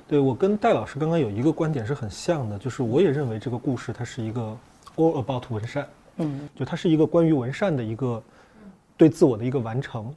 [0.08, 4.58] 对我跟戴老师刚刚有一个观点是很像的，就是我也认为这个故事它是一个
[4.96, 5.86] all about 文善，
[6.18, 8.20] 嗯，就它是一个关于文善的一个。
[9.04, 10.16] 对自我的一个完成，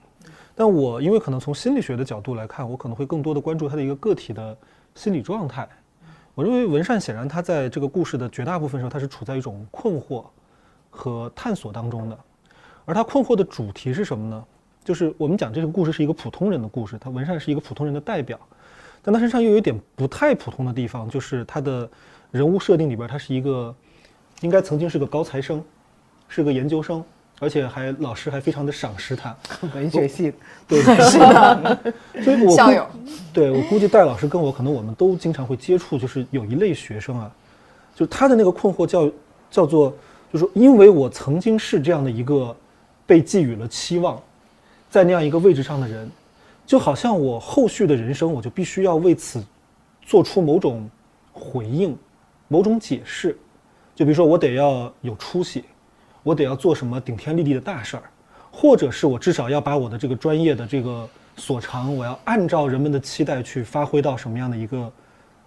[0.55, 4.57] 但我因为可能从心理学的角度来看，我可能会更多的关注他的一个个体的
[4.95, 5.69] 心理状态。
[6.37, 10.25] 我认为文善显然他在这个故事的绝大部分时候，他是处在一种困惑
[10.89, 12.17] 和探索当中的。
[12.85, 14.45] 而他困惑的主题是什么呢？
[14.85, 18.39] 就是我们讲这个故事是一个普通人的故事，他文善是一个普通人的代表，
[19.03, 21.91] 但他身上又有一点不太普通的地方，就是他的
[22.31, 23.75] 人物设定里边，他是一个
[24.43, 25.61] 应该曾经是个高材生，
[26.29, 27.05] 是个研究生。
[27.39, 29.37] 而且还老师还非常的赏识他，
[29.75, 30.33] 文学系，
[30.67, 32.87] 对， 是的，所以我校友，
[33.33, 37.31] 对我估计戴老师跟我可能我们都经常会接触，就是有一类学生啊，
[37.95, 39.11] 就他的那个困惑叫
[39.51, 39.95] 叫做，
[40.33, 42.57] 就是因为我曾经是这样的一个
[43.07, 44.19] 被寄予了期望，
[44.91, 46.11] 在那样一个位置上的人，
[46.65, 49.45] 就好像我后续的人生我就必须要为此
[50.01, 50.89] 做出某种
[51.33, 51.95] 回应，
[52.49, 53.37] 某种解释，
[53.95, 55.65] 就比如说我得要有出息。
[56.27, 58.03] 我得要做什么顶天立地的大事儿，
[58.51, 64.93] 或者是我至少要把我的这个专业的这个所长，我要按照人们的期待去发挥到什么样的一个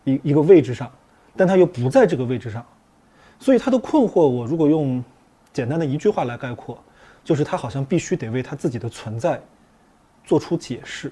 [0.06, 0.90] 一一个位置上，
[1.36, 2.66] 但他又不在这个位置上，
[3.40, 5.04] 所以他的困惑，我如果用
[5.52, 6.82] 简单的一句话来概括，
[7.26, 9.38] 就是他好像必须得为他自己的存在
[10.24, 11.12] 做出解释，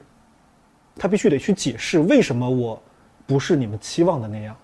[0.95, 2.81] 他必须得去解释为什么我
[3.25, 4.55] 不是你们期望的那样。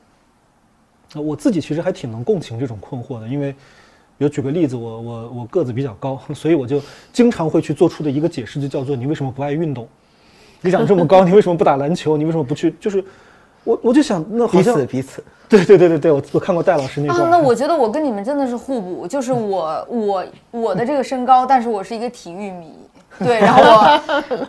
[1.12, 3.54] 那我自己其实还挺能共情这种困惑的，因为。
[4.24, 6.82] 比如举个例子，我我我个子比较高，所以我就
[7.12, 9.86] 经常会去做出的一个解释，就叫做你为什么不爱运动？
[10.62, 12.16] 你长这么高，你为什么不打篮球？
[12.16, 12.74] 你为什么不去？
[12.80, 13.04] 就是
[13.66, 15.24] 我我就想，那好像彼此彼此。
[15.50, 17.24] 对对对对对，我我看过戴老师那段。
[17.24, 22.72] 啊，那我觉得我跟你们真的是互补，就是我我我的这个身高，但是我是一个体育迷。
[23.20, 23.62] 对，然后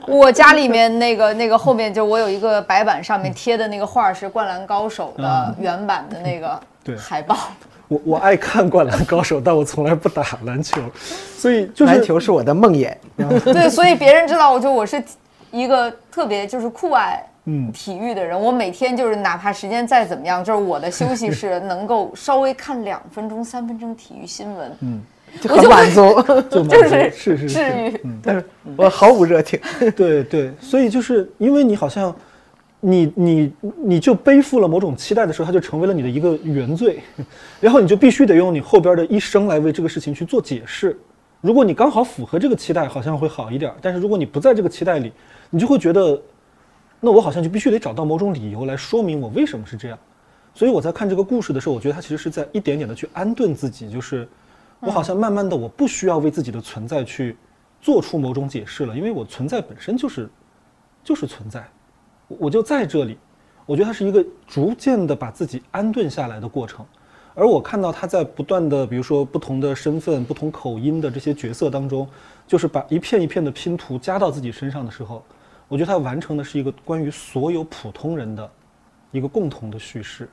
[0.07, 6.61] 我 我家里面那个那个后面就我有一个白板，上面贴的那个画是《灌篮高手》的原版的那个
[6.97, 7.37] 海报。
[7.88, 10.81] 我我爱看《灌篮高手》，但我从来不打篮球，
[11.37, 12.94] 所以就是篮球是我的梦魇。
[13.44, 15.03] 对，所以别人知道我就我是
[15.51, 18.38] 一个特别就是酷爱嗯体育的人。
[18.38, 25.03] 我每天就是哪怕时间再怎么样，就是我的休息是能够稍微看两分钟、三分钟体育新闻，嗯，
[25.40, 28.01] 就很满足， 就是是是治愈。
[28.23, 28.44] 但是
[28.77, 29.61] 我毫无热情。
[29.94, 32.14] 对对，所以就是因为你好像。
[32.87, 37.01] 你你你就背负了某种期待的时候，它就成为了你的一个原罪，
[37.59, 40.94] 然后你就必须得用你后边的一生来为这个事情去做解释。
[41.40, 45.11] 如果你刚好符合这个期待，好像会好一点；但是如果你不在这个期待里，
[45.49, 46.20] 你就会觉得，
[47.01, 49.99] 那我好像就必须得找到某种理由来说明我为什么是这样。
[50.55, 54.29] 所以我在看这个故事的时候，我觉得他其实是在一点点的去安顿自己，就是
[54.81, 57.35] 我好像慢慢的我不需要为自己的存在去
[57.81, 60.29] 做出某种解释了，因为我存在本身就是
[61.03, 61.66] 就是存在。
[62.29, 63.19] 我就在这里，
[63.67, 66.85] 我觉得他是一个逐渐的把自己安顿下来的过程，
[67.35, 72.09] 而我看到他在不断的，比如说不同的身份、不同口音的这些角色当中，
[72.47, 75.23] 就是把一片一片的拼图加到自己身上的时候，
[75.69, 78.51] 我觉得他完成的是一个关于所有普通人的
[79.11, 80.29] 一个共同的叙事，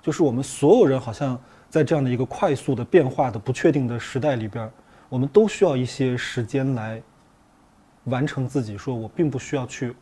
[0.00, 4.70] 就是我们所有人好像在这样的一个快速的变化的不确定的时代里边，
[5.08, 7.02] 我们都需要一些时间来
[8.04, 9.94] 完成自己，说我并不需要去。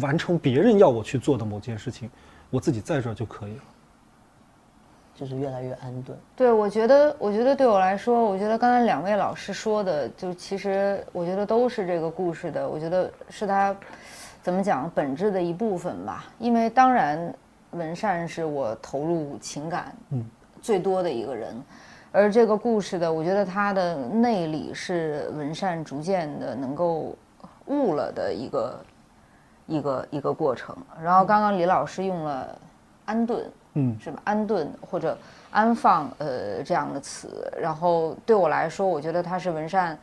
[0.00, 2.10] 完成别人要我去做的某件事情，
[2.50, 3.62] 我自己在这儿就可以了，
[5.14, 6.18] 就是越来越安顿。
[6.36, 13.74] 对，我觉得，我觉得对我来说，我觉得刚才两位老师说的，就其实我觉得都是这个故事的，我觉得是他
[14.42, 16.26] 怎么讲本质的一部分吧。
[16.38, 17.34] 因为当然，
[17.70, 19.96] 文善是我投入情感
[20.60, 21.54] 最多的一个人，
[22.12, 27.16] 而这个故事的，我觉得它的内里是文善逐渐的能够。
[27.70, 28.80] 悟了的一个
[29.68, 30.76] 一个一个过程。
[31.00, 32.58] 然后刚刚李老师用了
[33.04, 34.20] 安顿，嗯是吧？
[34.24, 35.16] 安顿或者
[35.50, 37.52] 安放，呃，这样的词。
[37.56, 39.96] 然后对我来说，我觉得他是文善，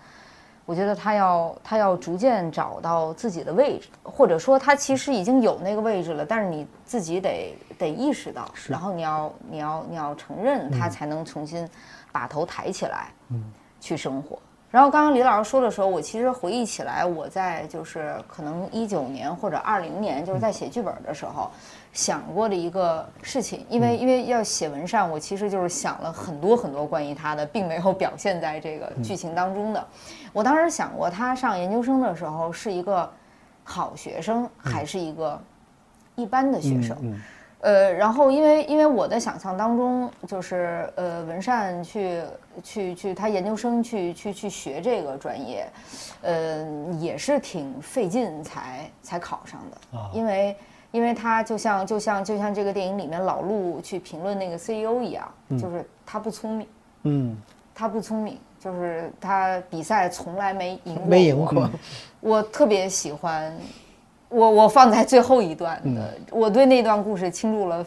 [0.66, 11.68] 我觉得他要他要逐渐找到自己的位置，或者说他其实已经有那个位置了，但是你自己得得意识到，然后你要你要你要承认，他才能重新
[12.12, 14.40] 把头抬起来，嗯去生活。
[14.76, 21.50] 然后刚刚李老师说的时候，我其实回忆起来，我在就是可能一九年或者二零年，就是在写剧本的时候，
[21.94, 23.66] 想过的一个事情。
[23.70, 29.82] 因为因为要写文善，我其实就是想了很多很多关于他的，并没有表现在这个剧情当中的。
[30.34, 33.10] 我当时想过，他上研究生的时候是一个
[33.64, 35.40] 好学生，还是一个
[36.16, 36.98] 一般的学生？
[37.02, 37.22] 嗯
[37.62, 42.22] 呃，然后因为因为我的想象当中，就是呃，文善去
[42.64, 45.68] 去去他研究生去去去学这个专业，
[46.22, 46.66] 呃，
[47.00, 50.10] 也是挺费劲才才考上的，啊。
[50.14, 50.56] 因为
[50.92, 56.68] 因为他就像就像就像这个电影里面老陆去评论那个 CEO 一样，就是他不聪明，
[57.04, 57.38] 嗯。
[57.78, 61.70] 他不聪明，就是他比赛从来没赢过，没赢过，
[62.22, 63.54] 我特别喜欢，
[64.30, 67.86] 我我放在最后一段的，我对那段故事倾注了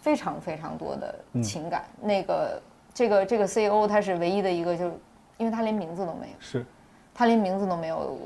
[0.00, 1.84] 非常非常多的情感。
[2.00, 2.62] 那个
[2.94, 4.94] 这个这个 CEO 他是唯一的一个，就是
[5.36, 6.64] 因为他连名字都没有，是
[7.12, 8.16] 他连名字都没有。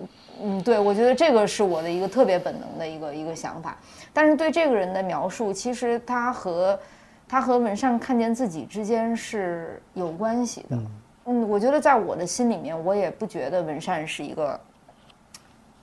[0.41, 3.77] 嗯，对，我觉得这个是我的一个特别本能的一个一个想法。
[4.13, 6.79] 但是对这个人的描述，其实他和
[7.27, 10.79] 他和文善看见自己之间是有关系的。
[11.25, 14.59] 嗯，我觉得在我的心里面，我也不觉得文善是一个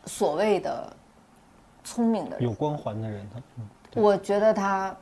[0.06, 0.92] 所谓的
[1.84, 4.96] 聪明的人有，光环的人，他嗯我觉得他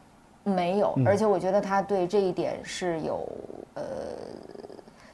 [0.44, 3.28] 没有，而且我觉得他对这一点是有
[3.76, 3.84] 呃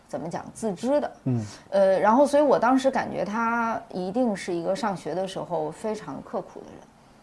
[0.08, 1.46] 怎么讲自知的，嗯。
[1.70, 6.80] 呃，然后所以我当时感觉他一定是一个上学的时候非常刻苦的人，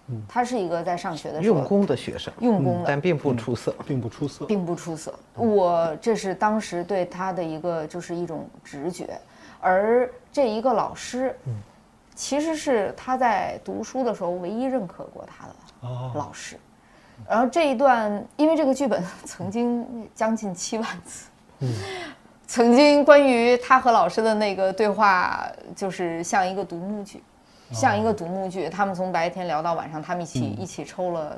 [0.09, 0.23] 嗯。
[0.29, 3.75] 他是一个在上学的时候用功的学生，用功的，但并不出色。
[3.85, 4.47] 并不出色。
[4.47, 5.12] 并不出色。
[5.35, 9.19] 我这是当时对他的一个就是一种直觉，
[9.61, 11.37] 而这一个老师，
[12.14, 16.12] 其实是他在读书的时候唯一认可过他的哦。
[16.14, 16.57] 老师。
[17.29, 21.26] 然后这一段，因为这个剧本曾经将近七万字，
[22.46, 27.22] 曾经关于他和老师的那个对话，就是像一个独幕剧，
[27.72, 28.68] 像一个独幕剧。
[28.68, 31.37] 他们从白天聊到晚上，他们一起、一起抽了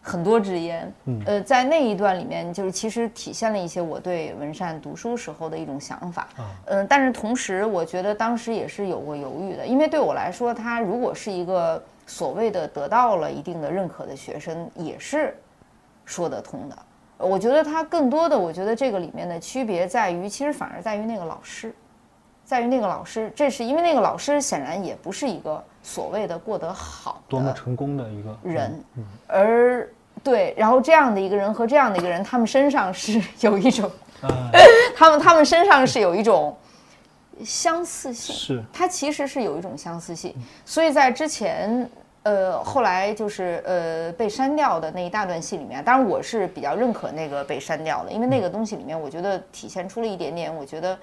[0.00, 0.92] 很多支烟。
[1.26, 6.26] 呃，在那一段里面，就是其实体现了一些我对文善读书时候的一种想法。
[6.64, 15.36] 嗯、但是同时，我觉得当时也是有过犹豫的，因为对我来说，他如果是一个所谓的得到了一定的认可的学生，也是
[16.04, 16.76] 说得通的。
[17.18, 21.72] 我觉得他更多的，我觉得这个里面的区别在于，其实反而在于那个老师，
[22.44, 28.84] 在于那个老师，这是因为那个老师显然也不是一个所谓的过得好多么成功的一个人，
[29.28, 29.88] 而
[30.24, 33.88] 对，然后这样的一个人和这样的一个人，他们身上是 有一种，
[34.20, 34.50] 啊，
[34.96, 36.56] 他们他们身上是有一种
[37.44, 41.88] 相似性，是它其实是有一种相似性，所以在之前。
[42.24, 50.98] 呃，后来就是呃被删掉的那一大段戏里面，当然我是比较认可那个被删掉的，因为那个东西里面，我觉得体现出了一点点，我觉得，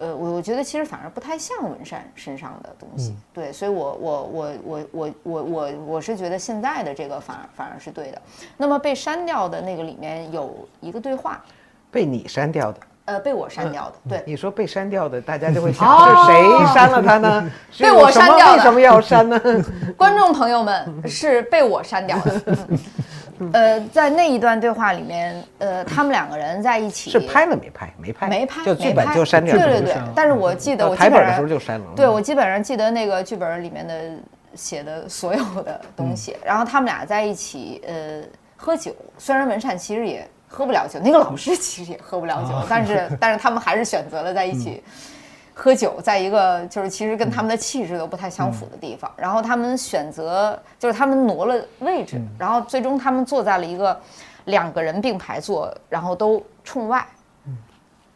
[0.00, 8.20] 呃，我我觉得其实反而不太像文善身上的东西，对，所以我我我我我我我我是觉得现在的这个反而反而是对的。
[8.56, 11.44] 那么被删掉的那个里面有一个对话，
[11.92, 12.80] 被你删掉的，
[13.10, 17.50] 呃，被我删掉的，对，你说被删掉的，大家就会想哦是谁删了他呢？
[17.78, 19.40] 被我删掉的为什么要删呢？
[19.96, 22.42] 观众朋友们是被我删掉的。
[23.42, 27.90] 嗯呃，在那一段对话里面，呃，他们两个人在一起是拍了没拍？
[27.98, 29.62] 没拍，没拍，就剧本没拍就删掉了。
[29.62, 31.86] 对对对，但是我记得我基本上台本的时候就删了。
[31.96, 33.94] 对我基本上记得那个剧本里面的
[34.54, 38.20] 写的所有的东西，然后他们俩在一起呃
[38.58, 44.82] 喝酒，虽然文善其实也喝不了酒，那个老师其实也喝不了酒，但是 但是他们还是选择了在一起。
[45.52, 54.00] 喝酒，在一个就是其实跟他们的气质都不太相符的地方，然后他们选择就是他们挪了位置，然后最终他们坐在了一个
[54.46, 57.06] 两个人并排坐，然后都冲外，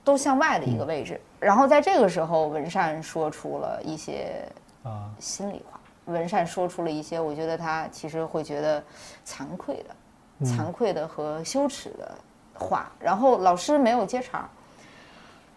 [0.03, 1.21] 都向外的一个位置。
[1.39, 4.49] 然后在这个时候，文善说出了一些
[4.83, 5.79] 啊，心里话。
[6.07, 8.83] 文善说出了一些，我觉得他其实会觉得
[9.27, 9.95] 惭愧的、
[10.43, 12.15] 惭愧的和羞耻的
[12.55, 12.91] 话。
[12.99, 14.49] 然后老师没有接茬，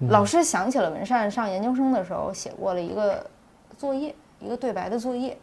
[0.09, 3.25] 老师想起了文善上研究生的时候写过了一个
[3.77, 5.37] 作业，一个对白的作业，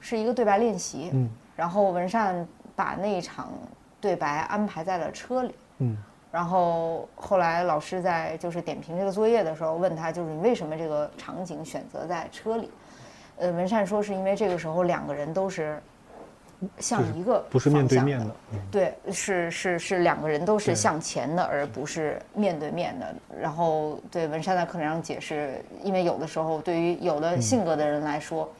[0.00, 1.10] 是一个对白练习。
[1.12, 3.52] 嗯然后文善把那一场
[4.00, 5.54] 对白安排在了车里。
[5.78, 5.96] 嗯
[6.32, 12.70] 然后后来老师在就是点评这个作业的时候问他，就是你为什么这个场景选择在车里？
[13.36, 15.82] 呃，文善说是因为这个时候两个人都是
[16.78, 23.14] 向一个不是面对面的，嗯对，是是是两个人都是向前的，而不是面对面的。
[23.40, 28.50] 然后对文山在课堂上解释，因为有的时候对于有嗯的性格的人来说，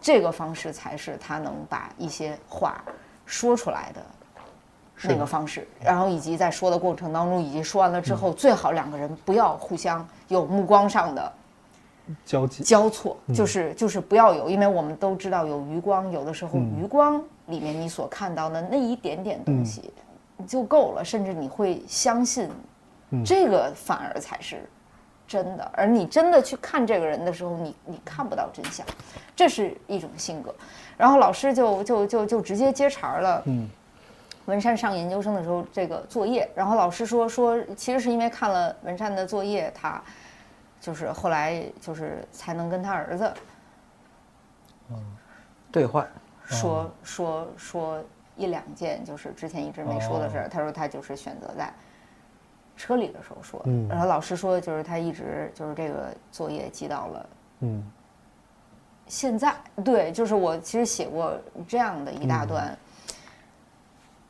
[0.00, 2.82] 这个方式才是他能把一些话
[3.26, 4.02] 说出来的
[5.08, 5.66] 那个方式。
[5.80, 11.32] 然后以及在说的过程当中，以及说完了之嗯后，最好两个人不要互相有目光上的。
[12.24, 19.92] 交集，交错，就是就是不要有，因为我们都知道有余光，有的时候余光里面你所看到的那一点点东西
[20.46, 22.48] 就够了，甚至你会相信
[23.24, 24.68] 这个反而才是
[25.26, 28.84] 真的，而你真的去看这个人的时候，你你看不到真相，
[29.34, 30.54] 这是一种性格。
[30.96, 33.68] 然后老师就就就就直接接茬儿了，嗯。
[34.46, 40.02] 文善上研究生的时候，这个作业，然后老师说说，其实是因为看了文善的作业，他
[40.82, 43.32] 就是后来就是才能跟他儿子
[45.70, 46.06] 兑换，
[46.44, 48.04] 说说说
[48.36, 50.48] 一两件，就是之前一直没说的事儿。
[50.48, 51.72] 他说他就是选择在
[52.76, 57.26] 车里的时候说，嗯然后老师说就是他一直就是这个作业记到了
[57.60, 57.90] 嗯
[59.06, 59.54] 现在。
[59.84, 62.76] 对，就是我其实写过这样的一大段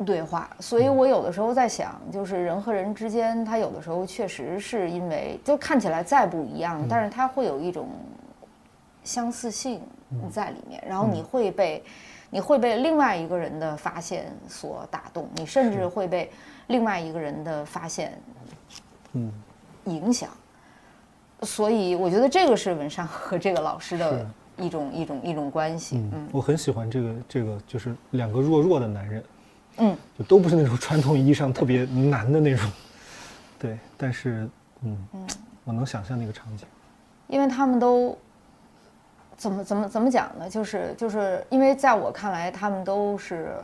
[0.05, 7.89] 对话，所以我有的时候在想，就是人和人之间，他有的时候确实是因为就看起来再不一样，但是他会有一种
[9.05, 9.81] 相似性
[10.31, 11.83] 在里面，然后你会被
[12.31, 16.31] 你会被另外一个人的发现所打动，你甚至会被
[16.69, 18.19] 另外一个人的发现
[19.13, 19.33] 嗯，
[19.85, 20.31] 影响。
[21.43, 24.25] 所以我觉得这个是文山和这个老师的
[24.57, 25.97] 一种一种一种关系。
[26.13, 26.29] 嗯。
[26.31, 29.23] 我很喜欢这个这个，就是两个弱弱的男人，
[29.83, 32.71] 嗯，就都不是那种传统意义上特别难的那种，
[33.59, 34.49] 对，但是
[34.83, 34.97] 嗯，
[35.65, 36.67] 我能想象那个场景，
[37.27, 38.17] 因为他们都
[39.37, 40.49] 怎么怎么怎么讲呢？
[40.49, 43.57] 就是就是因为在我看来，他们都是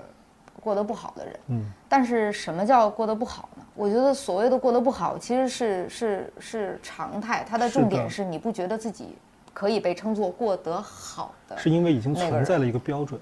[0.61, 1.41] 过得不好的人。
[1.49, 3.63] 嗯但是什么叫过得不好呢？
[3.75, 7.47] 我觉得所谓的过得不好，其实是是是常态。
[7.49, 9.17] 它的重点是你不觉得自己
[9.55, 11.57] 可以被称作过得好的。
[11.57, 13.19] 是因为已经存在了一个标准，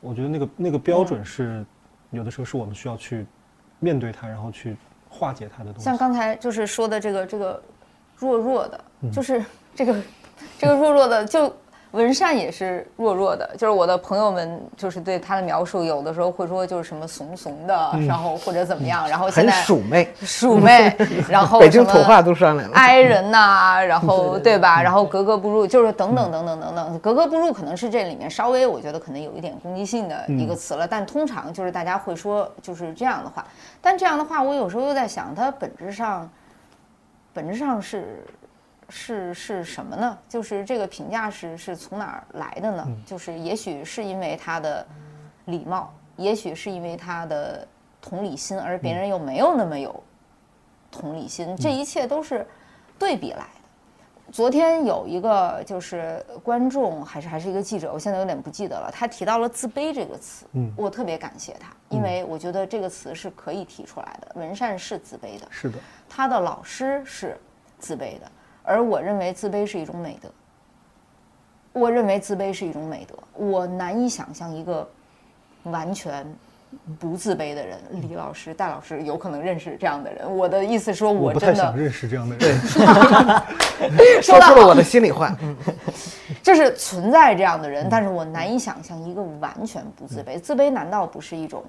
[0.00, 1.64] 我觉得那个那个标准是
[2.10, 3.26] 有的时候是我们需要去
[3.78, 4.76] 面对它，然后去
[5.08, 5.84] 化解它的东西。
[5.84, 7.62] 像刚才就是说的这个这个
[8.16, 9.44] 弱弱的，嗯就是
[9.74, 10.02] 这个
[10.58, 11.54] 这个弱弱的，就
[11.92, 13.48] 文善也是弱弱的。
[13.58, 20.96] 就是我的朋友们就是对他的描述，有的时候会说就是什么怂怂的，然后或者怎么样，然后现很在鼠妹，鼠妹，
[21.28, 22.70] 然后北京土话都上来了。
[22.74, 24.82] 挨人呐、然后对吧？
[24.82, 33.44] 然后格格不入，就是等等等等等等，格格不入可能是这里面稍微我觉得可能有一点攻击性的一个词了，但通常就是大家会说就是这样的话，
[33.80, 36.30] 但这样的话我有时候又在想，它本质上
[37.32, 38.24] 本质上是
[38.90, 40.18] 是是什么呢？
[40.28, 42.86] 就是这个评价是是从哪儿来的呢？
[43.06, 44.86] 就是也许是因为他的
[45.46, 47.66] 礼貌，也许是因为他的
[48.02, 50.02] 同理心，而别人又没有那么有
[50.90, 52.46] 同理心，这一切都是
[52.98, 53.44] 对比来的。
[54.32, 64.30] 昨天有一个就是观众还是还是一个记者，我现在有点不记得了，他提到了自卑这个词，嗯我特别感谢他，因为我觉得这个词是可以提出来的。
[64.36, 65.78] 文善是自卑的，是的，
[66.08, 67.36] 他的老师是
[67.80, 68.30] 自卑的，
[68.62, 70.28] 而我认为自卑是一种美德。
[71.72, 74.86] 我认为自卑是一种美德，我难以想象一个
[75.62, 76.26] 完全
[76.98, 77.78] 不自卑的人。
[77.92, 80.36] 李老师、戴老师有可能认识这样的人。
[80.36, 82.58] 我的意思说，我不太真的想认识这样的人。
[84.20, 85.32] 说出了我的心里话。
[85.42, 85.56] 嗯，
[86.42, 90.40] 就是存在这样的人，但是我难以想象一个完全不自卑。
[90.40, 91.62] 自卑难道不是一种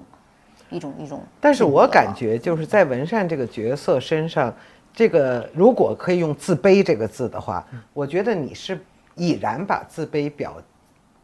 [0.68, 1.22] 一种一种？
[1.40, 4.52] 但是我感觉就是在文善这个角色身上，
[4.94, 8.78] 这个如果可以用“自卑”这个字的话，我觉得你是
[9.14, 10.62] 已然把自卑表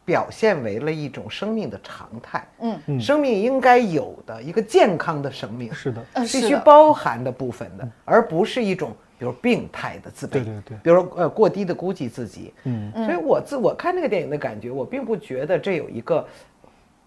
[0.05, 2.49] 表现为了一种生命的常态。
[2.61, 2.79] 嗯。
[2.87, 3.01] 嗯。
[3.01, 10.31] 生命应该有的一个健康的生命，是的，呃，必须包含的部分的，而不是一种比如病态的自卑。
[10.31, 10.77] 对对对。
[10.83, 12.55] 比如呃过低的估计自己。
[12.65, 12.91] 嗯。
[13.05, 16.27] 所以我自我看这个电影的感觉，我并不觉得这有一个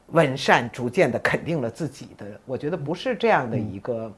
[0.07, 4.14] 文善逐渐的肯定了自己的，我觉得不是这样的一个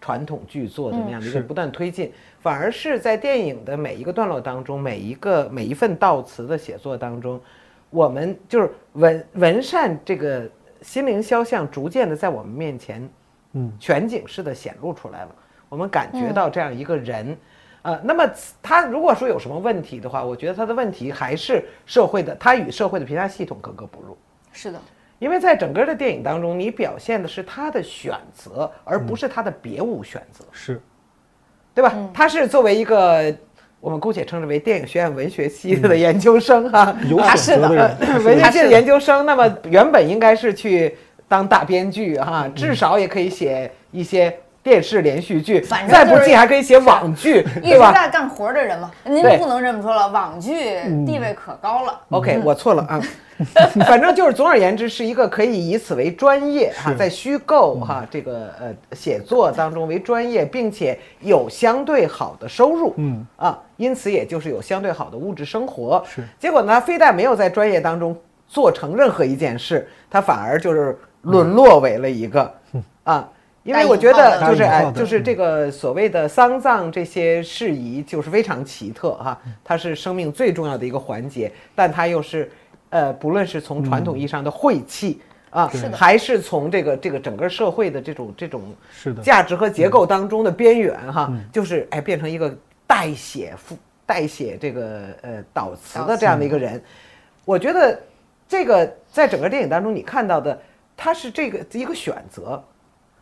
[0.00, 7.40] 传统剧作的那样的一个不断推进，反而是在电影的每一个段落当中，每一个每一份悼词的写作当中，
[7.90, 10.48] 我们就是文文善这个
[10.82, 13.08] 心灵肖像逐渐的在我们面前
[13.52, 15.34] 嗯全景式的显露出来了。
[15.68, 17.36] 我们感觉到这样一个人，
[17.82, 18.24] 呃，那么
[18.62, 24.16] 他如果说有什么问题的话，我觉得他的问题还是社会的，他与社会的评价系统格格不入。
[24.52, 24.80] 是的，
[25.18, 30.80] 因为在整个的电影当中，你表现的是他的选择，而不是他的别无选择，是。
[31.74, 31.94] 对吧？
[32.12, 33.32] 他是作为一个
[33.78, 40.96] 我们姑且称之为电影学院文学系的研究生哈，有啊选择的，文学系的研究生，那么原本应该是去
[41.28, 47.88] 当大编剧哈，至少也可以写一些电视连续剧，反正再不济还可以写网剧，一对吧？
[47.88, 50.52] 直在干活的人嘛，您不能这么说了，网剧
[51.06, 52.00] 地位可高了。
[52.10, 53.00] OK，我错了啊，
[53.86, 66.04] 反正就是总而言之，是一个可以以此为专业哈，在虚构哈这个呃写作当中为专业，并且有相对好的收入，嗯啊，因此也就是有相对好的物质生活。
[66.06, 68.14] 是结果呢，他非但没有在专业当中
[68.46, 72.52] 做成任何一件事，他反而就是沦落为了一个
[73.04, 73.26] 啊。
[73.68, 82.50] 因为我觉得就是哎就是这个所谓的丧葬这些事宜，就是非常奇特哈，它是生命最重要的一个环节，但它又是，
[82.88, 92.56] 呃，不论是从传统意义上的晦气啊是，还是从这个这个整个社会的这种这种是的，价值和结构当中的边缘哈，就是哎变成一个
[92.86, 96.82] 代写复代写这个呃悼词的这样的一个人，
[97.44, 98.00] 我觉得
[98.48, 100.58] 这个在整个电影当中你看到的，
[100.96, 102.64] 他是这个一个选择，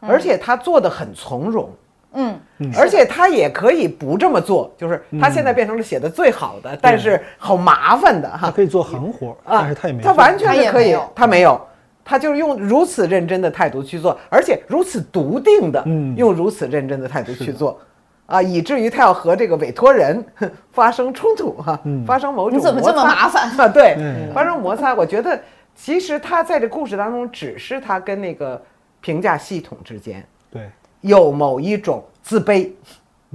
[0.01, 1.71] 而且他做的很从容。
[2.19, 2.41] 嗯，
[2.75, 8.39] 而且他也可以不这么做，就是他现在变成了写的最好的，但是好麻烦的哈。
[8.47, 10.11] 他可以做行活，啊，但是他也没做。
[10.11, 11.61] 他完全他是可以他没有，
[12.03, 16.17] 他就是用如此认真的态度去做，而且如此笃定的嗯。
[16.17, 17.79] 用如此认真的态度去做，
[18.25, 20.25] 啊，以至于他要和这个委托人
[20.73, 22.03] 发生冲突哈、嗯。
[22.07, 23.51] 发生某种你怎么这么摩擦麻烦？
[23.59, 23.69] 啊？
[23.69, 24.33] 对，嗯。
[24.33, 25.39] 发生摩擦，我觉得
[25.75, 28.63] 其实他在这故事当中，只是他跟那个
[29.07, 30.69] 评价系统之间对，
[31.01, 32.73] 有某一种自卑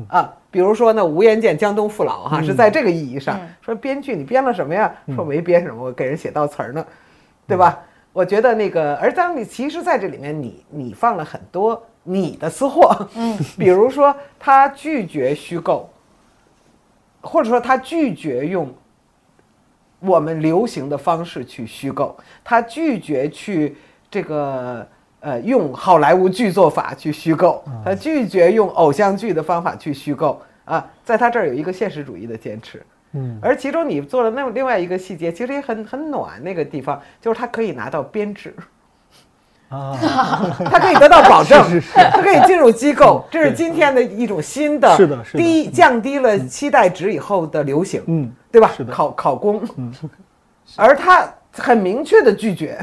[0.09, 4.93] 啊，比如说呢，无颜见、江东父老哈、是在这个意义上、说编剧你编了什么呀？
[5.15, 6.85] 说没编什么，我给人写悼词儿呢，
[7.47, 7.79] 对吧？
[8.11, 15.89] 我觉得那个，而当你其实在这里面你，你放了很多你的私货，嗯， 比如说他拒绝虚构，
[17.21, 18.75] 或者说他拒绝用
[20.01, 23.77] 我们流行的方式去虚构，他拒绝去
[24.09, 24.85] 这个
[25.21, 32.81] 呃用好莱坞剧作法去虚构，他拒绝用偶像剧的方法去虚构啊，在他这儿有一个现实主义的坚持。
[33.13, 38.55] 嗯，而其中你做了那另外一个细节，其实也很很暖，那个地方就是他可以拿到编制，
[39.67, 39.97] 啊，
[40.65, 41.93] 他可以得到保证，是是是。
[41.93, 45.39] 他可以进入机构，这是今天的一种新的，是的是的。
[45.39, 48.71] 低降低了期待值以后的流行，嗯，对吧？
[48.77, 48.83] 是？
[48.85, 48.93] 的。
[48.93, 49.93] 考考公，嗯。
[50.77, 52.79] 而他很明确的拒绝，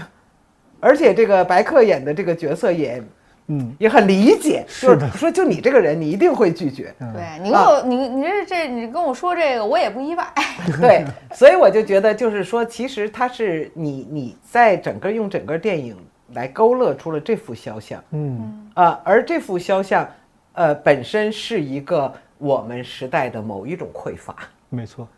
[0.81, 3.03] 而且这个白客演的这个角色也
[3.51, 10.27] 嗯，也很理解，就是说就你这个人，你一定会拒绝，对你跟我，你你这这你跟我说这个，我也不意外。
[10.79, 15.97] 对，所以我就觉得，就是说，其实他是你你在整个用整个电影
[16.35, 18.05] 来勾勒出了这幅肖像。
[18.11, 20.07] 嗯，啊、而这幅肖像，
[20.53, 24.37] 呃，本身是一个我们时代的某一种匮乏，
[24.69, 25.09] 没错，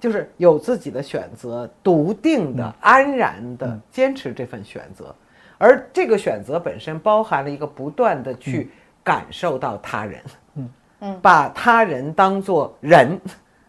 [0.00, 5.14] 就是有自己的选择，笃定的、安然的坚持这份选择，
[5.58, 8.70] 而这个选择本身包含了一个不断的去
[9.04, 10.20] 感受到他人，
[10.54, 10.70] 嗯。
[11.00, 11.18] 嗯。
[11.20, 13.20] 把他人当做人。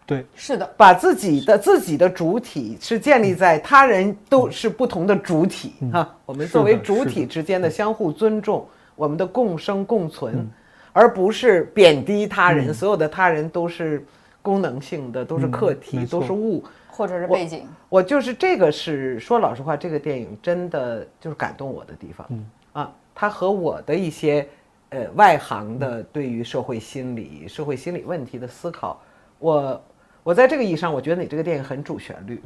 [0.04, 8.66] 对，是的，把自己的自己的主体是建立在他人都是不同的主体哈、我们作为主体之间的相互尊重，
[8.96, 10.46] 我们的共生共存，
[10.92, 14.04] 而不是贬低他人，所有的他人都是
[14.42, 16.20] 功能性的，都是客体，没错。
[16.20, 16.62] 都是物。
[16.94, 22.46] 或者是背景，我就是这个是说老实话，这个电影真的就是感动我的地方，嗯。
[22.74, 24.46] 啊，它和我的一些
[24.90, 29.00] 呃外行的对于社会心理、社会心理问题的思考，
[29.38, 29.82] 我
[30.22, 32.42] 我在这个意义上，我觉得你这个电影很主旋律，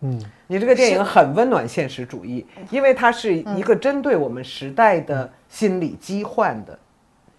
[0.00, 6.78] 嗯，你这个电影很温暖现实主义，因为它是一个针对我们时代的心理疾患的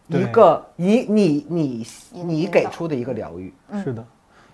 [0.09, 3.53] 一对个你你你你给出的一个疗愈，
[3.83, 4.03] 是的。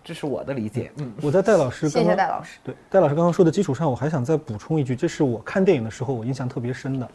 [0.03, 1.12] 这是我的理解，嗯。
[1.20, 2.60] 我在戴老师谢刚刚谢戴老师。
[2.64, 7.10] 对戴老师刚刚说的基础上，我还想再补充一句，这是我看电影的时候我印象特别深的，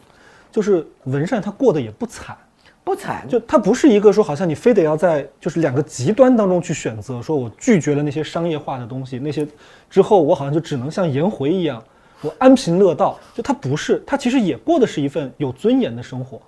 [0.51, 2.35] 就是文善他过得也不惨，
[2.83, 9.47] 不惨，就他不是一个说好像你非得要在就是两个极端当中去选择，说我拒绝了那些商业化的东西，那些
[9.89, 11.81] 之后我好像就只能像颜回一样，
[12.21, 13.17] 我安贫乐道。
[13.33, 16.41] 就他不是，他其实也过的是一份有尊严的生活，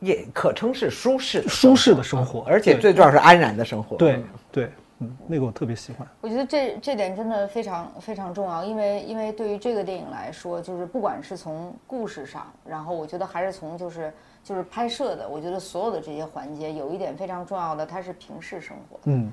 [0.00, 3.96] 也可称是舒适舒适的生活，而且对最重要是安然的生活。
[3.96, 6.06] 对对，嗯，那个我特别喜欢。
[6.20, 18.98] 我觉得这这点真的非常非常重要，因为因为对于这个电影来说，就是不管是从故事上，然后我觉得还是从就是就是拍摄的，我觉得所有的这些环节，有一点非常重要的，它是平视生活。
[19.04, 19.32] 嗯，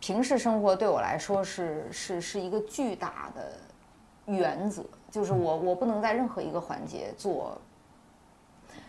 [0.00, 3.52] 平视生活对我来说是是是一个巨大的
[4.26, 7.60] 原则，就是我我不能在任何一个环节做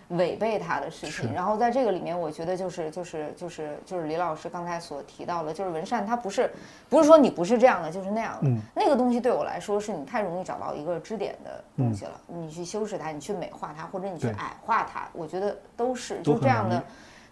[0.09, 1.33] 违背他的事情。
[1.33, 6.49] 然后在这个里面，我觉得就是就是就是就是李老师刚才所提到的，就是文善他不是
[6.89, 8.61] 不是说你不是这样的就是那样的，嗯。
[8.73, 16.81] 那个东西对我来说是你太容易找到一个支点的东西了，你去修饰它，你去美化它，或者你去矮化它，我觉得都是就这样的。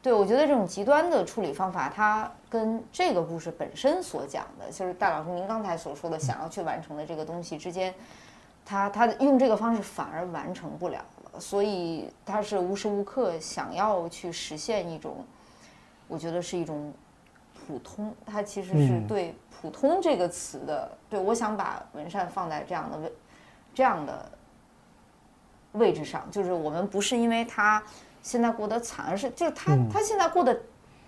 [0.02, 7.92] 对，我觉得这种极端的处理方法，它跟这个故事本身所讲的，就是戴老师您刚才所说的想要去完成的这个东西之间，
[8.64, 15.26] 他他用这个方式反而完成不了了，所以他是无时无刻想要去实现一种，
[16.08, 16.94] 我觉得是一种
[17.66, 19.08] 普通，他其实是嗯。
[19.08, 23.12] 对“普通”这个词的，对我想把文善放在这样的位
[23.74, 24.32] 这样的
[25.74, 27.84] 位置上，就是我们不是因为他
[28.22, 29.90] 现在过得惨，而是就是他、嗯。
[29.90, 30.60] 他现在过得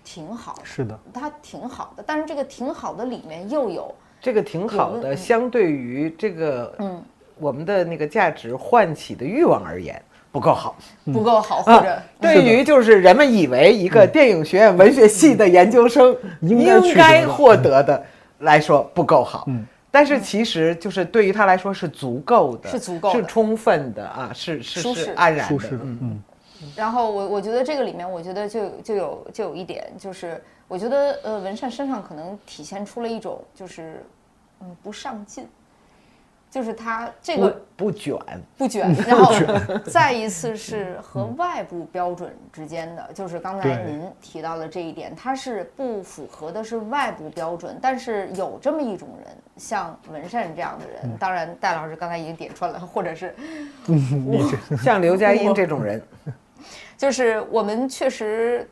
[0.04, 7.04] 挺好的，是的，他挺好的，但是这个挺好的里面又有这个挺好的，相对于这个嗯。
[7.40, 10.02] 我们的那个价值唤起的欲望而言
[10.38, 10.76] 不够好。
[11.12, 16.64] 不够好，或啊者对于就是人们以为一个电影学院文学系的研究生应
[16.94, 18.00] 该获得的
[18.40, 19.44] 来说不够好。
[19.48, 25.06] 嗯，但是其实就是对于他来说是足够的，是足够是充分的啊，是是舒适。
[25.06, 25.98] 是安然的，嗯。
[26.02, 26.22] 嗯。
[26.76, 34.04] 然后我我觉得这个里面，我觉得就就有就有一点，就是我觉得呃文善身上可能体现出了一种就是
[34.60, 35.48] 嗯不上进，
[36.50, 38.16] 就是他这个不卷，
[38.56, 39.32] 不卷， 然后
[39.84, 53.34] 再一次是和外部标准之间的，就是刚才您提到的这一点，它是不符合的是外部标准，但是有这么一种人，像文善这样的人，当然戴老师刚才已经点出来了，或者是
[54.82, 56.02] 像刘佳音这种人，
[56.96, 58.66] 就是我们确实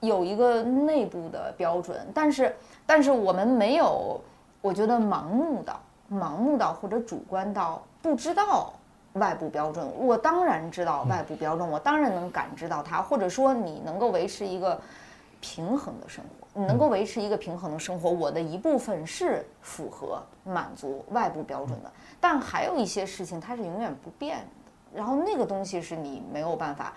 [0.00, 4.18] 有一个内部的标准，但是但是我们没有，
[4.62, 5.78] 我觉得盲目到
[6.10, 8.72] 盲目到或者主观到不知道
[9.14, 9.86] 外部标准。
[9.98, 14.80] 我当然知道外部标准，我当然能感知到它，或者说你能够维持一个
[15.40, 26.92] 平衡的生活，你能够维持一个平衡的生活，我的一部分是符合满足外部标准的，但还有一些事情它是永远不变的，然后那个东西是你没有办法。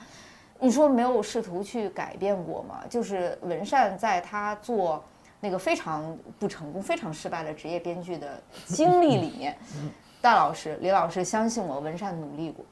[0.59, 2.79] 你说没有试图去改变过吗？
[2.89, 5.03] 就是文善在他做
[5.39, 9.57] 那个非常不成功、非常失败的职业编剧的经历里面，
[10.21, 12.65] 戴老师、李老师相信我，文善努力过，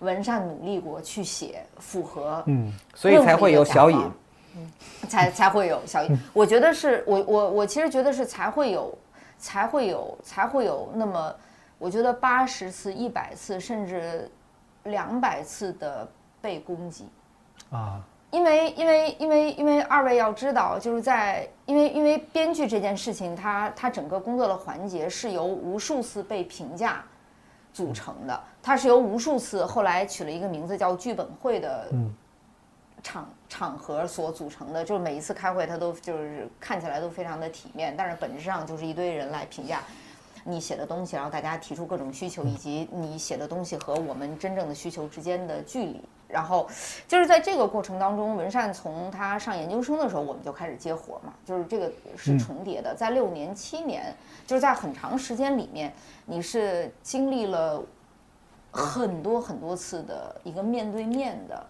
[0.00, 4.10] 文善努力过去写符合嗯所以才会有小尹。
[5.08, 6.16] 才才会有小影。
[6.32, 8.96] 我觉得是我我我其实觉得是才会有，
[9.36, 11.34] 才会有才会有那么，
[11.76, 14.30] 我觉得八十次、一百次甚至
[14.84, 16.08] 两百次的
[16.40, 17.08] 被攻击。
[17.70, 18.00] 啊，
[18.34, 27.04] 因为因为因为因为二位要知道，就是在因为因为编剧这件事情，它它整个工作的环节是由无数次被评价
[27.72, 32.12] 组成的，它是由无数次后来取了一个名字叫剧本会的嗯
[33.04, 39.80] 场场合所组成的，就是每一次开会，它都就是看起来都非常的体面，但是本质上就是一堆人来评价
[40.42, 46.00] 你写的东西，然后大家提出各种需求，以及你写的东西和我们真正的需求之间的距离。
[46.34, 46.68] 然后
[47.06, 54.12] 就是在这个过程当中，文善从他上研究生的时候，我们就开始接活嘛，就是这个是重叠的，在六年、七年，
[54.44, 55.92] 就是在很长时间里面，
[56.26, 57.80] 你是经历了
[58.72, 61.64] 很多很多次的一个面对面的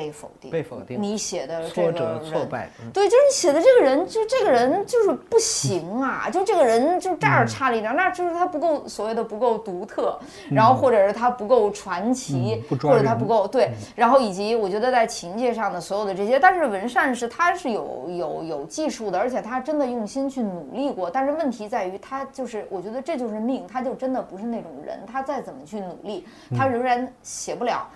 [0.00, 1.02] 被否定，被否定。
[1.02, 2.32] 你写的这个挫折、人。
[2.32, 2.90] 挫败，嗯。
[2.90, 10.18] 对，就是你写的这个人，就这个人就是不行啊， 就这个人就这儿差了一点，那就是他不够所谓的不够独特，
[10.50, 26.26] 然后或者是他不够传奇，嗯或者他不够对，然后以及我觉得在情节上的所有的这些，但是文善是他是有有有技术的，而且他真的用心去努力过，但是问题在于他就是我觉得这就是命，他就真的不是那种人，他再怎么去努力，
[26.56, 27.86] 他仍然写不了。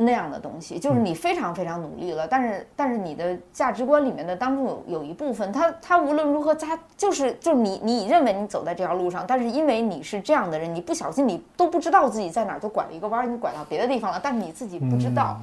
[0.00, 15.36] 那样的东西，就是你非常非常努力了，但是但是你的价值观里面的当中有有一部分，他他无论如何，他就是就是你你认为你走在这条路上，但是因为你是这样的人，你不小心你都不知道自己在哪儿就拐了一个弯儿，你拐到别的地方了，但是你自己不知道，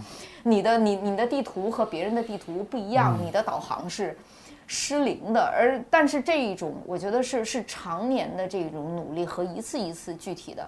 [0.44, 4.18] 你的你你的地图和别人的地图不一样，你的导航是。
[4.68, 10.68] 失灵的，而但是这一种，我觉得是是常年的这种努力和一次一次具体的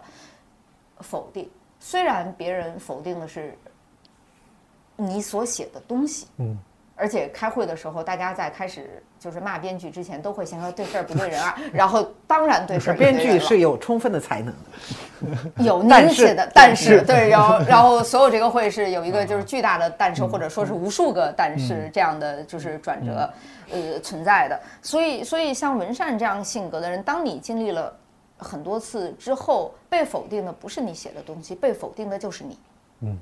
[1.00, 1.50] 否定。
[1.80, 3.58] 虽然别人否定的是
[4.98, 6.58] 你所写的东西，嗯，
[6.96, 15.64] 而且开会的时候，大家在开始就是骂编剧之前，都会先说对事儿不对人啊， 然后当然对事儿编剧是有充分的才能的。
[15.64, 23.30] 有 但是您写的，但是对，然后 然后所有这个会是有一个就是巨大的但是，或者说是无数个但是这样的就是转折，
[23.72, 24.60] 呃存在的。
[24.82, 27.96] 所以所以像文善这样性格的人，当你经历了
[28.38, 32.58] 很多次之后，被否定的不是你写的东西，被否定的就是你。
[33.02, 33.18] 嗯。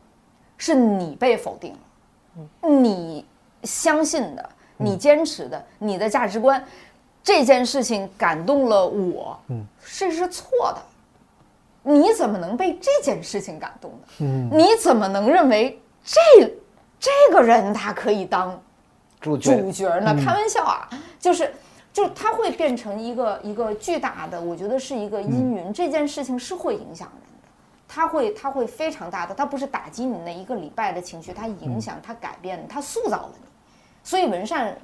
[0.57, 3.25] 是你被否定了，你
[3.63, 6.63] 相信的、你坚持的、你的价值观，
[7.23, 9.39] 这件事情感动了我，
[9.83, 10.81] 是是错的。
[11.83, 14.49] 你怎么能被这件事情感动呢？
[14.51, 16.21] 你怎么能认为这
[16.99, 18.59] 这个人他可以当
[19.19, 19.53] 主角
[19.99, 20.15] 呢？
[20.15, 20.89] 开玩笑啊，
[21.19, 21.53] 就是。
[21.95, 25.71] 就他会变成一个一个巨大的，我觉得是一个阴云。
[25.71, 27.24] 这件事情是会影响人的，
[27.87, 33.47] 它会它会非常大的，它不是打击你那一个礼拜的情绪，它影响它改变它塑造了你。
[34.03, 34.77] 所以文善，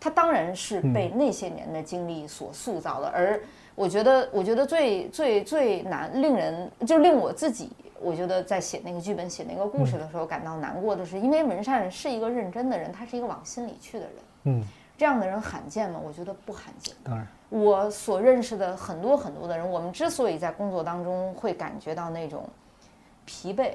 [0.00, 3.08] 他当然是被那些年的经历所塑造的。
[3.08, 3.40] 而
[3.74, 7.70] 我觉得，我觉得最最最难令人就令我自己，
[8.00, 14.14] 我觉得在写那个剧本、写那个故事的时候感到难过的是，因为文善是一个认真的人，他是一个往心里去的人。
[14.44, 14.64] 嗯。
[14.96, 16.00] 这样的人罕见吗？
[16.00, 16.94] 我觉得不罕见。
[17.02, 22.48] 当然，我所认识的很多很多的人，我们之所以在工作当中会感觉到那种
[23.24, 23.74] 疲惫，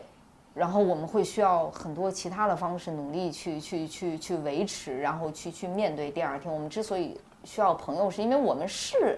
[0.54, 6.54] 然后我们会需要很多其他的方式努力去去去去维持，然后去去面对第二天。
[6.54, 9.18] 我们之所以需要朋友，是因为我们是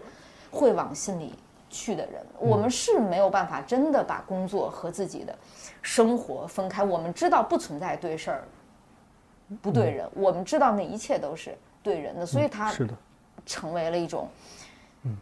[0.51, 1.33] 会往心里
[1.71, 5.35] 去的人，我们是没有办法真的把工作和自己的
[5.81, 6.83] 生活分开。
[6.83, 8.43] 我们知道不存在对事儿
[9.59, 11.57] 不对人，我们知道那一切都是。
[11.81, 12.93] 对人的，所以他是的，
[13.45, 14.27] 成为了一种，
[15.03, 15.17] 嗯，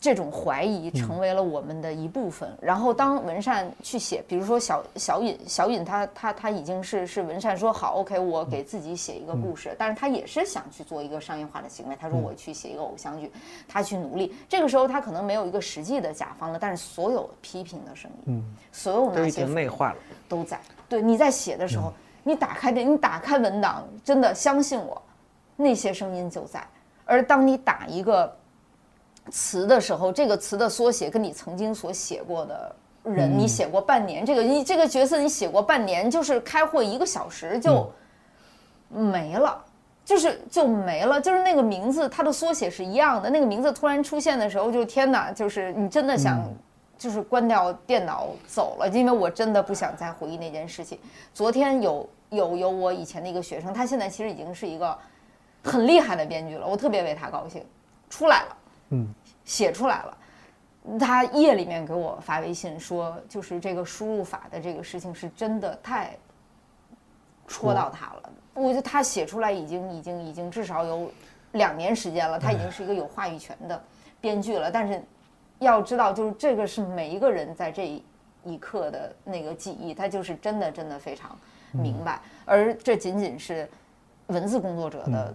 [0.00, 2.50] 这种怀疑成为了我们的一部分。
[2.60, 11.96] 然后当文善去写，比如说小小尹，小尹他他他已经是是文善说好，OK，我给自己写一个故事，但是他也是想去做一个商业化的行为。
[12.00, 13.30] 他说我去写一个偶像剧，
[13.68, 14.34] 他去努力。
[14.48, 20.58] 这个时候他可能没有一个实际的甲方了，但是所有批评的声音，嗯，所有那些内化了，都在。
[20.88, 21.92] 对，你在写的时候，
[22.24, 25.00] 你打开的，你打开文档，真的相信我。
[25.56, 26.66] 那些声音就在，
[27.10, 28.32] 而当你打一个
[29.30, 37.90] 词的时候，这个词的缩写跟你曾经所写过的人，你写过半年，这个你这个角色你写过半年，就是开会一个小时就
[38.88, 39.60] 没了，
[40.04, 46.40] 就是就没了，就是那个名字它的缩写是一样的，那个名字突然出现的时候，就天哪，就是你真的想
[46.96, 50.96] 就是关掉电脑走了，因为我真的不想再回忆那件事情。
[51.34, 54.96] 昨天有有有我以前的一个学生，他现在其实已经是一个。
[55.62, 57.64] 很厉害的编剧了，我特别为他高兴，
[58.08, 58.56] 出来了，
[58.90, 59.06] 嗯，
[59.44, 60.16] 写出来了。
[60.98, 66.16] 他夜里面给我发微信说，就是这个输入法的这个事情是真的太
[67.46, 68.32] 戳到他了。
[68.54, 71.12] 我觉得他写出来已经已经已经至少有
[71.52, 73.80] 两年时间了，他已经是一个有话语权的
[74.22, 74.70] 编剧了。
[74.70, 75.02] 但是
[75.58, 78.02] 要知道，就是这个是每一个人在这
[78.42, 81.38] 一刻的那个记忆，他就是真的真的非常
[81.72, 82.22] 明白。
[82.46, 83.68] 而这仅仅是
[84.28, 85.34] 文字工作者的。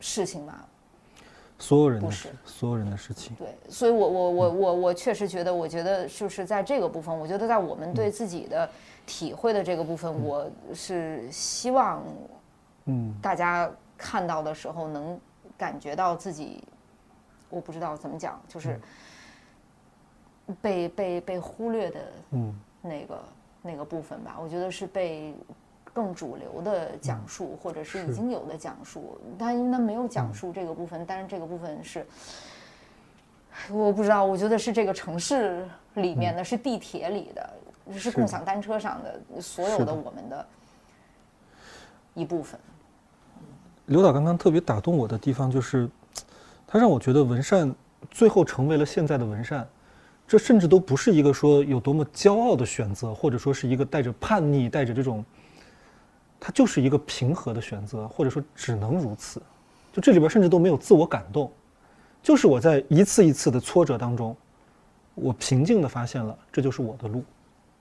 [0.00, 0.64] 事情嘛，
[1.58, 3.34] 所有人的事，所有人的事情。
[3.36, 8.68] 对，所以我我我我我确实觉得，我觉得就是在这个部分，我觉得在我们对自己的
[9.06, 12.02] 体会的这个部分，我是希望，
[12.84, 15.18] 嗯，大家看到的时候能
[15.56, 16.62] 感觉到自己，
[17.48, 18.78] 我不知道怎么讲，就是
[20.60, 22.00] 被被被忽略的，
[22.32, 23.24] 嗯，那个
[23.62, 25.34] 那个部分吧，我觉得是被。
[25.96, 32.06] 更主流的讲述，或者是已经有的讲述，但因为它没有讲述这个部分，但是这个部分是，
[33.70, 37.50] 我不知道，我觉得是这个城市里面的，是地铁里的，
[37.98, 39.94] 是共享单车上的所有的。
[39.94, 40.46] 我们的
[42.12, 42.60] 一部分。
[43.86, 45.88] 刘导刚刚特别打动我的地方，就是
[46.66, 47.74] 他让我觉得文善
[48.10, 49.66] 最后成为了现在的文善，
[50.28, 55.24] 这甚至都不是一个说有多么骄傲的选择，或者说是一个带着叛逆、带着这种。
[56.46, 59.42] 它就是一个平和的选择，或者说只能如此。
[59.92, 61.50] 就这里边甚至都没有自我感动，
[62.22, 64.36] 就是我在一次一次的挫折当中，
[65.16, 67.24] 我平静的发现了这就是我的路，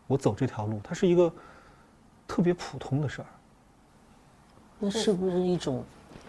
[0.08, 1.32] 我走这条路，它是一个
[2.28, 3.28] 特别普通的事儿。
[4.80, 5.84] 那是不是一种？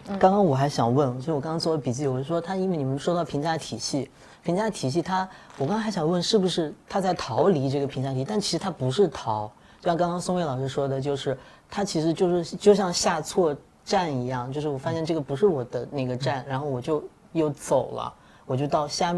[0.05, 4.11] 刚刚我还想问，就我刚刚做的笔记，我就说他因为你们说到评价体系，
[4.43, 5.27] 评价体系，他
[5.57, 9.51] 我刚刚还想问是不是他在逃离这个评价体系，但其实他不是逃。
[9.79, 11.37] 就像刚刚宋卫老师说的，就是
[11.69, 17.03] 他其实就是就像下错站一样，就是我发现这个不是我的那个站，然后我就
[17.33, 18.13] 又走了，
[18.45, 19.15] 我就到下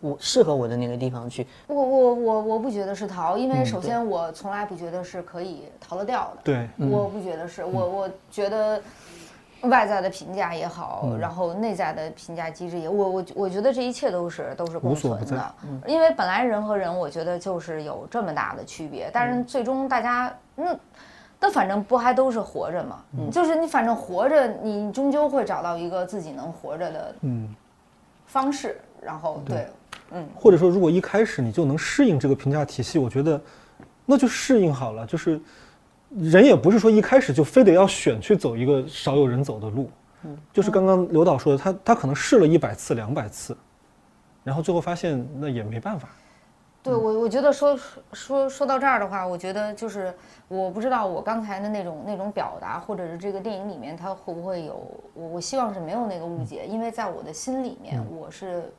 [0.00, 1.46] 我适合我的那个地方去。
[1.66, 6.40] 我我我我不觉得是逃，因为首先我从来不觉得是可以逃得掉的。
[6.44, 8.80] 对，我不觉得是我我觉得。
[9.70, 15.54] 外在的评价也好，然后内在的评价机制也，我我我觉得这一切都是都是共存的，
[15.86, 20.78] 因为本来人和人，我觉得就是有这么大的区别，但是最终大家那
[21.40, 27.14] 那反正不还都是活着嘛，就是你反正活着，你终究会找到一个自己能活着的
[28.24, 29.66] 方式，然后对，
[30.12, 33.38] 嗯，或者说如果一开始你就能适应这个评价体系，我觉得
[34.06, 35.38] 那就适应好了，就是
[36.08, 39.90] 人也不是说一开始就非得要选去走一个少有人走的路，
[40.22, 40.36] 嗯。
[40.52, 43.54] 就是刚刚刘导说的，他他可能试了一百次、两百次，
[44.42, 46.08] 然后最后发现那也没办法。
[46.84, 47.76] 对我，我觉得说
[48.12, 50.14] 说说到这儿的话，我觉得就是
[50.46, 58.70] 我不知道我刚才的那种那种表达，或者是这个电影里面它会不会有我我希望是没有那个误解，因为在我的心里面，我是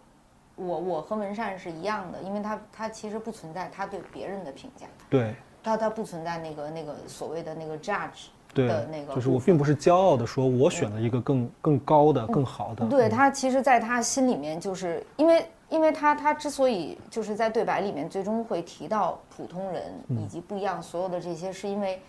[0.56, 5.34] 我我和文善是一样的，因为他他其实不存在他对别人的评价，对。
[5.64, 12.86] 他他不存在那个那个所谓的那个 judge 对的那个，就是我并不是骄傲的说我选了一个更更高的、更好的。
[12.86, 22.01] 对他，其实在他心里面，就是因为，因为他他之所以就是在对白里面最终会提到普通人以及不一样，所有的这些，是因为，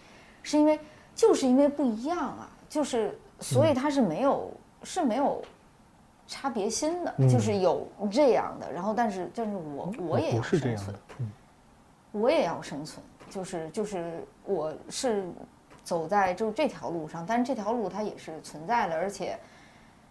[0.43, 0.79] 是因为
[1.15, 4.51] 就是因为不一样啊，就是所以他是没有
[4.83, 5.43] 是没有
[6.27, 10.97] 差别心的，就是有这样的，然后但是但是我我也要生存
[12.13, 15.25] 我也要生存，就是就是我是
[15.83, 19.39] 走在就这条路上，但是这条路它也是存在的，而且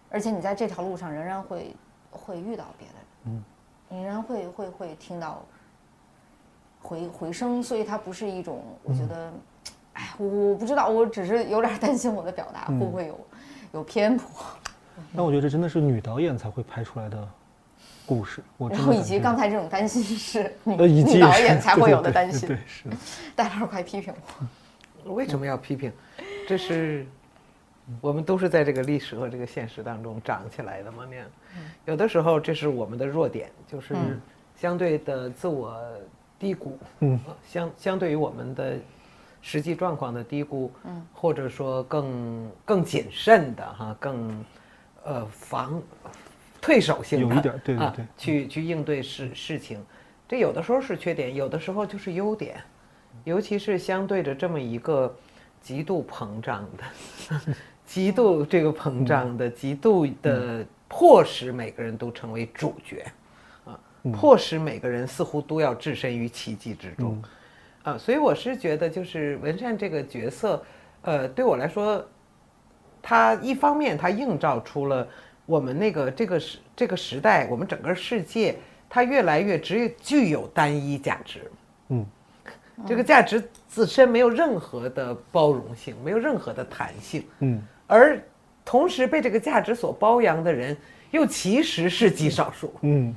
[0.08, 1.74] 而且你在这条路上仍然会
[2.10, 2.95] 会遇到别的人，
[3.26, 3.42] 嗯，
[3.88, 5.44] 你仍然会会会听到
[6.80, 9.32] 回回声，所以它不是一种，我觉得，
[9.94, 13.20] 哎，我我不知道，我只是有点担心我的表达会不会有
[13.72, 14.28] 有偏颇，
[15.12, 17.28] 那我觉得这真的是女导演才会拍出来的
[18.06, 18.42] 故事。
[18.56, 22.96] 我然后以及刚才这种担心是 女呃，以及女导演才会有的对对担心对，，对是的。
[23.34, 24.14] 戴老师快批评
[25.04, 25.12] 我。
[25.14, 25.92] 为什么要批评？
[26.48, 27.06] 这是
[28.00, 31.06] 我们都是在这个历史和这个现实当中长起来的嘛？
[31.08, 31.26] 那样，
[31.84, 34.20] 有的时候这是我们的弱点，就是嗯。
[34.56, 35.78] 相对的自我
[36.38, 37.20] 低估，嗯。
[37.26, 38.78] 呃，相相对于我们的
[39.42, 44.44] 实际状况的低估，嗯，或者说更更谨慎的哈，更
[45.04, 45.80] 呃防
[46.58, 48.06] 退守性的，有一点儿对对啊对。
[48.16, 49.84] 去去应对事事情，
[50.26, 52.56] 这有的时候是缺点，有的时候就是优点，
[53.24, 55.14] 尤其是相对着这么一个
[55.60, 57.40] 极度膨胀的、
[57.86, 63.04] 极度这个膨胀的、极度的迫使每个人都成为主角，
[63.64, 63.78] 啊，
[64.12, 67.22] 迫使每个人似乎都要置身于奇迹之中，
[67.84, 70.62] 啊，所以我是觉得就是文善这个角色，
[71.02, 72.04] 呃，对我来说，
[73.00, 75.06] 他一方面他映照出了
[75.46, 78.56] 我们那个这个时这个时代，我们整个世界，
[78.88, 81.50] 它越来越只具有单一价值，
[81.88, 82.04] 嗯，
[82.86, 88.20] 这个价值自身没有任何的包容性，没有任何的弹性，嗯，而
[88.64, 90.76] 同时被这个价值所包养的人，
[91.10, 93.14] 又其实是极少数，嗯，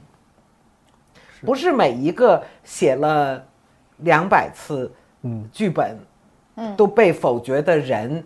[1.41, 3.43] 不是每一个写了
[3.97, 4.91] 两百次
[5.23, 5.49] 嗯。
[5.51, 5.97] 剧本，
[6.77, 8.23] 都被否决的人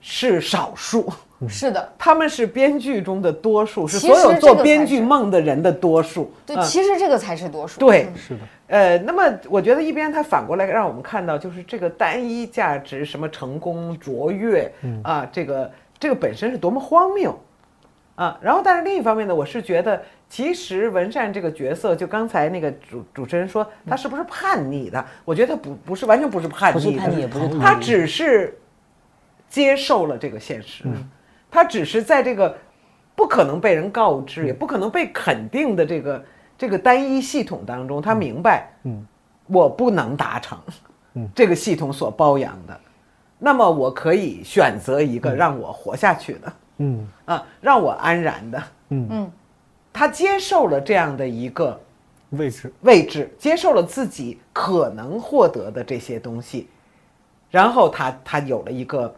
[0.00, 1.12] 是少数。
[1.48, 6.30] 是的，他们是编剧中的多数，是所有做编剧梦的人的多数。
[6.44, 7.80] 对，啊其实这个才是多数。
[7.80, 14.70] 对，是的，呃，那么我觉得一边它反过来让我们看到，就是这个单一价值，什么成功卓越，
[15.02, 17.34] 啊，这个这个本身是多么荒谬，
[18.16, 28.59] 啊，然后但是另一方面呢，我是觉得其实文善这个角色，就刚才那个主主持人说他是不是叛逆的，我觉得他不不是完全不是叛逆的，不是叛逆，也不是他只是
[29.50, 30.84] 接受了这个现实，
[31.50, 32.56] 他只是在这个
[33.16, 36.24] 不可能被人告知，也不可能被肯定的这个
[36.56, 39.04] 这个单一系统当中，他明白，嗯，
[39.48, 40.56] 我不能达成，
[41.14, 41.28] 嗯。
[41.34, 42.80] 这个系统所包养的，
[43.38, 47.08] 那么我可以选择一个让我活下去的，嗯。
[47.24, 49.32] 啊，让我安然的，嗯，嗯，
[49.92, 51.78] 他接受了这样的一个
[52.30, 56.68] 位置，位置，接受了自己可能获得的这些东西，
[57.50, 59.12] 然后他他有了一个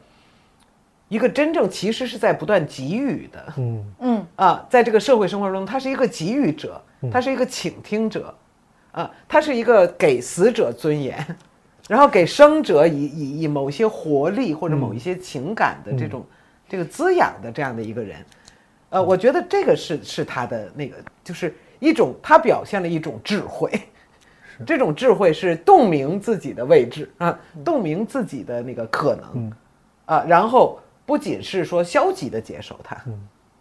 [1.12, 3.52] 一个真正其实是在不断给予的。
[3.58, 3.84] 嗯。
[4.00, 6.80] 嗯，啊，在这个社会生活中，他是一个给予者，
[7.12, 8.34] 他是一个倾听者，
[8.92, 11.22] 啊，他是一个给死者尊严，
[11.86, 16.24] 然后给生者以以以某些活力或者某一些情感的这种、
[16.66, 18.16] 这个滋养的这样的一个人，
[18.88, 23.70] 呃，我觉得这个是是他的那个，就是一种他表现了一种智慧，
[24.66, 29.52] 这种智慧是洞明自己的位置啊，洞明自己的那个可能，
[30.06, 32.96] 啊，然后不仅是说消极的接受它，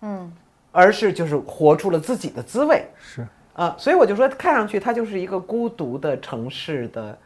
[0.02, 0.32] 嗯，
[0.72, 2.86] 而是就是活出了自己的滋味。
[3.00, 7.18] 是，啊，所以我就说，看上去他就是一个孤独的城市的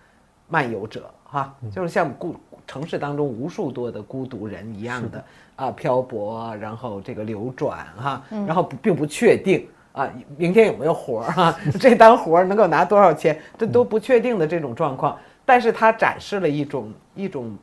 [0.48, 2.36] 漫游者哈、就是像孤
[2.68, 5.24] 城市当中无数多的孤独人一样的
[5.56, 17.58] 啊，漂泊，然后这个流转哈、然后不并不确定啊，明天有没有活儿哈、 这单活儿能够拿多少钱，这都不确定的这种状况，但是他展示了一种一种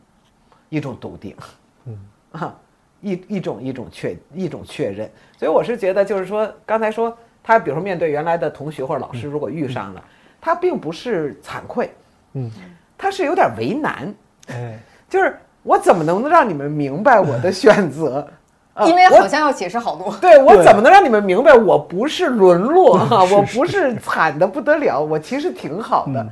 [0.68, 1.36] 一种笃定，
[2.32, 2.54] 啊，
[3.00, 10.02] 一一种一种确一种确认，所以我是觉得，就是说，刚才说他，比如说面对原来的同学或者老师，如果遇上了，
[10.40, 11.92] 他并不是惭愧，
[12.34, 12.50] 嗯，
[12.98, 14.14] 他是有点为难，
[14.48, 14.78] 哎，
[15.08, 18.26] 就是我怎么能让你们明白我的选择？
[18.74, 20.16] 啊因为好像要解释好多。
[20.16, 26.26] 对我怎么能让你们明白我不是沦落哈、 我不是惨的不得了，我其实挺好的。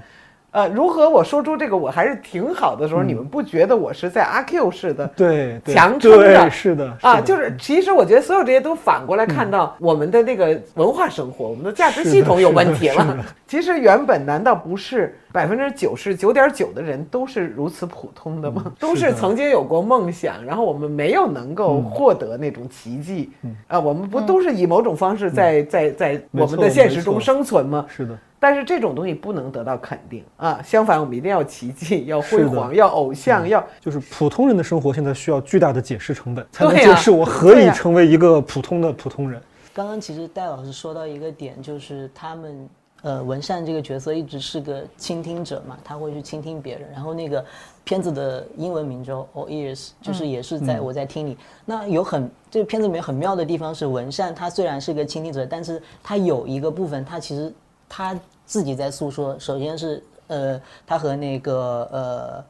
[0.52, 7.16] 呃，如何我说出这个我还是挺好的时候，你们不觉得我是在阿 Q 式的对对强撑对着是的啊？
[7.16, 13.24] 的就是其实我觉得所有这些都反过来看到我们的那个文化生活，我们的价值系统有问题了。
[13.46, 18.72] 其实原本难道不是百分之九十九点九的人都是如此普通的吗？
[18.78, 19.10] 都是的。
[19.10, 23.30] 是曾经有过梦想，然后我们没有能够获得那种奇迹。
[23.68, 27.86] 啊，我们不都是以某种方式在在在我们的现实中生存吗？
[27.88, 30.24] 是的，但是这种东西不能得到肯定。
[30.36, 39.40] 啊，相反，我们一定要奇迹，要辉煌，要偶像，要就是普通人的生活现在需要巨大的解释成本，才能解释我何以成为一个普通的普通人。
[39.72, 42.68] 刚刚其实戴老师说到一个点，就是他们
[43.02, 46.90] 呃文善这个角色一直是个倾听者嘛，他会去倾听别人。
[46.92, 47.44] 然后那个
[47.84, 51.36] 片子的英文名叫 All Ears，就是也是在、我在听你。
[51.64, 57.52] 那有很这个片子里面很妙的地方是文善他虽然是个倾听者，但是他有一个部分他其实
[57.88, 59.38] 他自己在诉说。
[59.38, 62.44] 首先是呃他和那个呃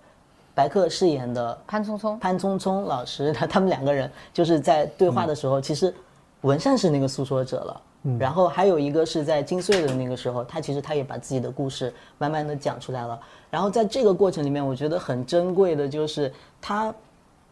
[0.55, 5.95] 白客饰演的潘聪聪，潘聪聪老师，他他们两个人就是在对话的时候，其实
[6.43, 7.81] 文善是那个诉说者了。
[8.19, 13.21] 然后还有一个是在金穗的那个时候，他其实他也把自己的故事慢慢的讲出来了。
[13.51, 16.95] 然后在这个过程里面，我觉得很珍贵的就是他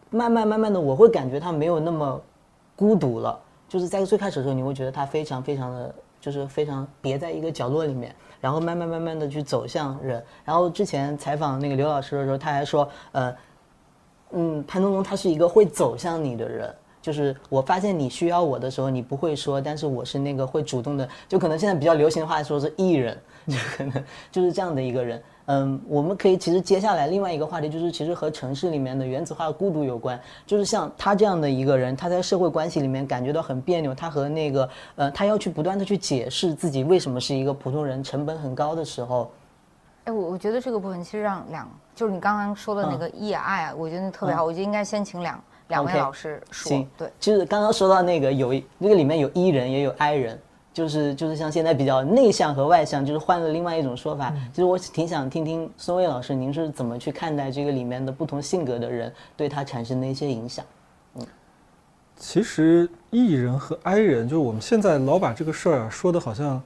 [0.09, 2.19] 慢慢慢慢的，我会感觉他没有那么
[2.75, 3.39] 孤独了。
[3.67, 10.23] 就是在最开始的时候，你会觉得他非常非常的，就是非常别在一个角落里面，然后慢慢慢慢的去走向人。
[10.43, 13.35] 然后之前采访那个刘老师的时候，他还说，呃，
[14.31, 25.21] 嗯，潘东东他是一个会走向你的人，就是我发现你需要我的时候，你不会说，但是我是那个会主动的，就可能现在比较流行的话说是艺人， 就可能就是这样的一个人。
[25.51, 39.31] 嗯，我们可以其实接下来另外一个话题就是，其实和城市里面的原子化孤独有关，就是像他这样的一个人，他在社会关系里面感觉到很别扭，他和那个呃，他要去不断的去解释自己为什么是一个普通人，成本很高的时候，
[40.03, 47.09] 哎，我我觉得这个部分其实让两，就是你刚刚说的那个 E 啊 I 啊，我觉得那特别好，我觉得应该先请两两位老师说行，，对。
[47.19, 50.39] 就是刚刚说到那个有一那个里面有 E 人也有 I 人，
[50.73, 54.33] 就是就是像现在比较内向和外向，就是换了另外一种说法。
[54.51, 60.65] 其实我挺想听听孙卫老师，您是怎么去看待这个里面的不同性格的人对他产生的一些影响？
[61.15, 61.25] 嗯
[62.21, 66.61] 其实 E 人和 I 人，就是我们现在老把这个事儿啊说的好像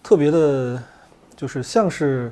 [0.00, 0.80] 特别的，
[1.34, 2.30] 就是像是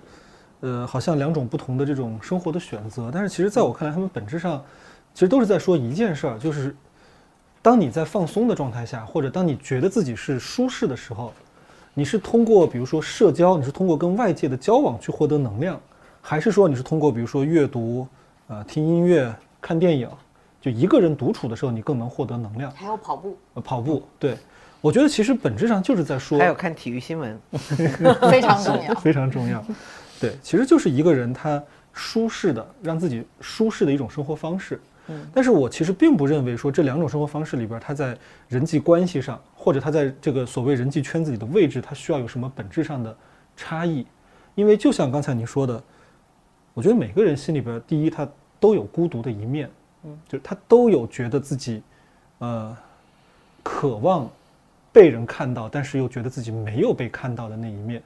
[0.61, 3.11] 呃，好像两种不同的这种生活的选择。
[3.13, 4.65] 但是其实在我看来，他们本质上
[5.15, 6.75] 其实都是在说一件事儿，就是
[7.63, 11.33] 当你在放松的状态下，或者当你觉得自己是舒适的时候，
[11.95, 15.81] 你是通过比如说社交，你是通过跟外界的交往去获得能量，
[16.21, 18.07] 还是说你是通过比如说阅读、
[18.49, 20.11] 呃听音乐、看电影，
[20.61, 22.69] 就一个人独处的时候，你更能获得能量。
[22.73, 24.37] 还有跑步，呃跑步，对
[24.81, 27.41] 我觉得其实本质上就是在说，还有看体育新闻，
[28.29, 28.95] 非常重要。
[28.97, 29.65] 非常重要。
[30.21, 31.63] 对，其实就是一个人他
[31.93, 34.81] 舒适的让自己舒适的一种生活方式。
[35.09, 38.17] 嗯，但是我其实并不认为说这两种生活方式里边，他在
[38.49, 43.17] 人际关系上，或者他在这个所谓人际圈子里的位置，他需要有什么本质上的
[43.57, 44.07] 差异。
[44.55, 45.83] 因为就像刚才您说的，
[46.73, 48.27] 我觉得每个人心里边，第一他
[48.59, 49.69] 都有孤独的一面，
[50.05, 51.83] 嗯，就是他都有觉得自己，
[52.39, 52.77] 呃，
[53.63, 54.31] 渴望
[54.93, 58.03] 被人看到，但是又觉得自己没有被看到的那一面。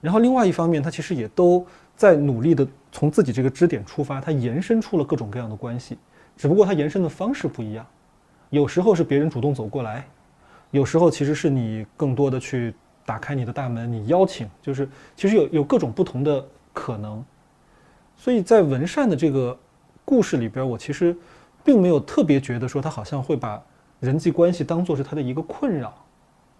[0.00, 1.66] 然后另外一方面，他其实也都
[1.96, 5.96] 在努力的从自己这个支点出发，他延伸出了各种各样的关系，
[6.36, 7.86] 只不过它延伸的方式不一样。
[8.50, 10.06] 有时候是别人主动走过来，
[10.70, 12.74] 有时候其实是你更多的去
[13.04, 17.24] 打开你的大门，你邀请，就是其实有有各种不同的可能。
[18.16, 19.58] 所以在文善的这个
[20.04, 21.16] 故事里边，我其实
[21.64, 23.60] 并没有特别觉得说他好像会把
[24.00, 25.92] 人际关系当做是他的一个困扰，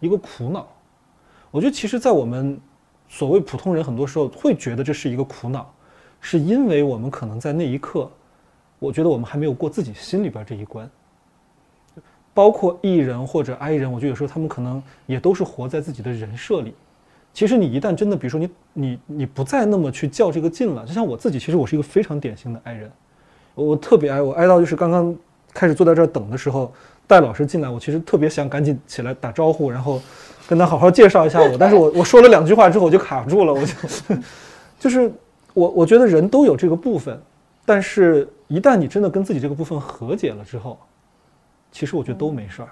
[0.00, 0.66] 一个苦恼。
[1.50, 2.60] 我觉得其实，在我们
[3.08, 5.72] 所谓普通人，很多时候会觉得这是一个苦恼，
[6.20, 8.10] 是因为我们可能在那一刻，
[8.84, 10.88] 我觉得我们还没有过自己心里边这一关。
[12.34, 16.74] 包括 E 人或者 I 人，我觉得有时候他们可能也都是活在自己的人设里。
[17.32, 22.90] 其实你一旦真的，比如说你你你不再那么去较这个劲了，就像我自己，其实我是一个非常典型的 I 人，
[23.54, 25.16] 我特别爱我爱到就是刚刚
[25.52, 26.72] 开始坐在这儿等的时候，
[27.06, 30.02] 戴老师进来，我其实特别想赶紧起来打招呼，然后
[30.48, 33.74] 跟他好好介绍一下我，但是我我说了两句话之后我就卡住了，我就
[34.80, 35.10] 就是
[35.54, 37.20] 我我觉得人都有这个部分，
[37.64, 40.78] 但是一旦你真的跟自己这个部分和解了之后，
[41.72, 42.68] 其实我觉得都没事儿，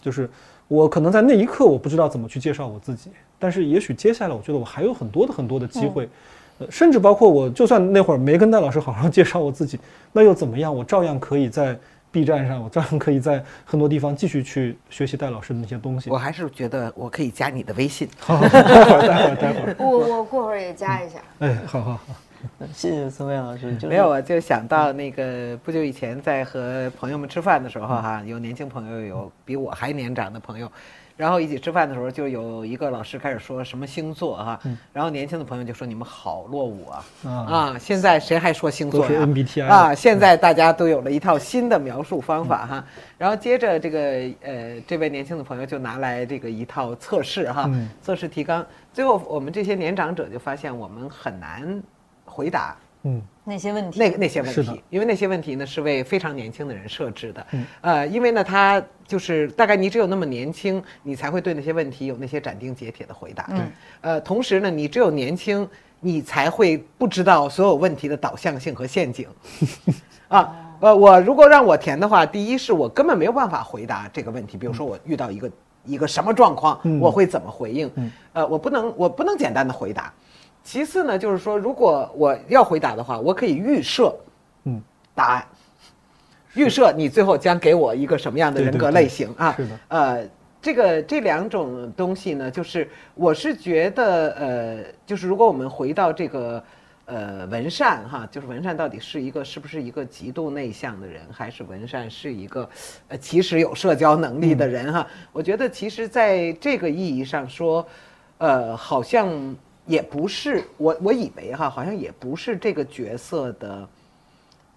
[0.00, 0.28] 就是
[0.68, 6.08] 我可能在那一刻我不知道怎么去介绍我自己，但是也许接下来我觉得我还有很多的很多的机会，
[6.58, 9.78] 呃，甚至包括我，就算那会儿没跟戴老师好好介绍我自己，
[10.12, 10.74] 那又怎么样？
[10.74, 11.78] 我照样可以在
[12.10, 16.10] B 站上，我照样可以在很多地方继续去学习戴老师的那些东西。
[16.10, 18.08] 我还是觉得我可以加你的微信。
[18.18, 19.76] 好，待会儿，待会儿，待会儿。
[19.78, 21.20] 我我过会儿也加一下。
[21.38, 22.00] 哎，好好好。
[22.72, 23.76] 谢谢孙卫老师。
[23.88, 30.70] 没有，我就想到那个不久以前在和朋友们吃饭的时候哈，有年轻朋友，有比我还年长的朋友，
[31.16, 34.60] 然后一起吃饭的时候，就有一个老师开始说什么星座哈，
[34.92, 37.76] 然后年轻的朋友就说你们好落伍啊啊！
[37.78, 39.94] 现在谁还说星座呀？MBTI 啊！
[39.94, 42.84] 现在大家都有了一套新的描述方法哈，
[43.18, 44.00] 然后接着这个
[44.42, 47.70] 呃，这位年轻的朋友就拿来这个一套测试哈，
[48.00, 51.82] 测试提纲，最后我们这些年长者就发现我们很难。
[52.32, 57.66] 回答，嗯，那些问题，那那些问题，因为那些问题呢是为非常年轻的人设置的，嗯。
[57.82, 65.68] 呃，因为呢，他就是大概你只有那么年轻，你才会对那些问题有那些斩钉截铁的回答，嗯，呃，同时呢，你只有年轻，
[66.00, 69.28] 你才会不知道所有问题的导向性和陷阱，
[70.28, 75.50] 啊，呃，我如果让我填的话，第一是我根本没有办法回答这个问题，比如说我遇到一个
[75.84, 77.90] 一个什么状况，我会怎么回应，
[78.32, 80.12] 呃，我不能我不能简单的回答。
[80.64, 84.14] 其次呢，就是说，如果我要回答的话，我可以预设，
[84.64, 84.80] 嗯，
[85.12, 85.44] 答案，
[86.54, 89.52] 预设你最后将给我一个什么样的人格类型啊？
[89.56, 89.78] 是的。
[89.88, 90.28] 呃，
[90.60, 96.62] 这个这两种东西呢，就是我是觉得，呃，就是如果我们回到这个，
[97.06, 102.70] 呃，文善哈，就是文善到底是一个是不是一个极度内向的人，还是文善是一个，
[103.08, 105.04] 呃，其实有社交能力的人哈？
[105.32, 107.84] 我觉得其实在这个意义上说，
[108.38, 109.56] 呃，好像。
[109.86, 113.88] 也不是我，我以为哈，好像也不是这个角色的，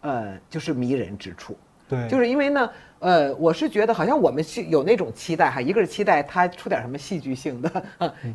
[0.02, 1.58] 呃，就是迷人之处。
[1.88, 7.86] 对，就是因为呢，呃，我是觉得好像我们是有那种期待哈，一个是期待他出点什么戏剧性的，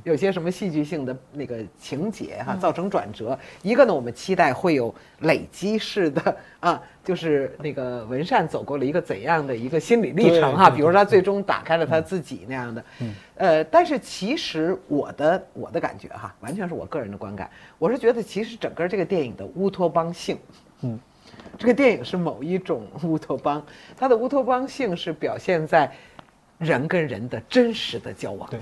[0.05, 12.85] 有些什么戏剧性的那个情节哈，造成转折；一个呢，我们期待会有累积式的啊，就是那个文善走过了一个怎样的一个心理历程哈，比如他最终打开了他自己那样的。
[13.35, 20.39] 呃，但是其实我的我的感觉哈，完全是我个人的观感，我是觉得其实整个这个电影的乌托邦性，
[20.83, 20.97] 嗯。
[21.59, 23.63] 这个电影是某一种乌托邦，
[23.97, 25.91] 它的乌托邦性是表现在
[26.57, 28.49] 人跟人的真实的交往。
[28.49, 28.59] 对，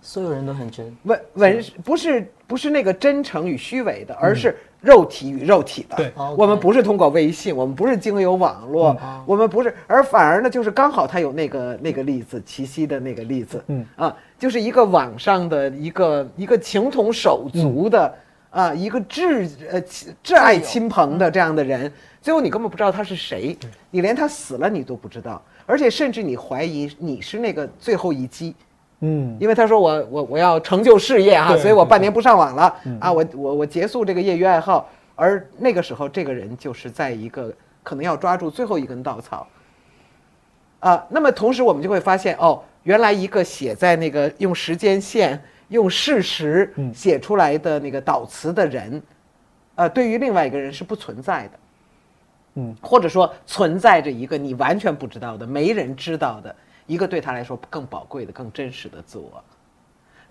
[0.00, 0.96] 所有人都很真。
[1.02, 5.96] 文文不是不是那个真诚与虚伪的，而是肉体与肉体的。
[5.96, 18.14] 对，我们不是通过微信，我们不是经由网络，我们不是，而反而呢，就是刚好他有那个那个例子，齐溪的那个例子，嗯啊，就是一个网上的一个一个情同手足的。
[18.54, 21.92] 啊，一个挚呃挚爱亲朋的这样的人，
[22.22, 23.58] 最后你根本不知道他是谁，
[23.90, 28.54] 你连他死了你都不知道，而且甚至你怀疑你是那个最后一击，
[29.00, 37.52] 嗯，因为他说我我我要成就事业啊，所以我半年不上网了啊，我我我结束这个业余爱好，而那个时候这个人就是在一个
[37.82, 39.48] 可能要抓住最后一根稻草，
[40.78, 45.42] 啊，那么同时我们就会发现哦，原来一个写在那个用时间线。
[45.74, 49.02] 用事实写出来的那个导词的人，
[49.74, 51.58] 呃，对于另外一个人是不存在的，
[52.54, 56.54] 嗯，或者说存在着一个你完全不知道的、没人知道的
[56.86, 59.42] 一个对他来说更宝贵的、更真实的自我，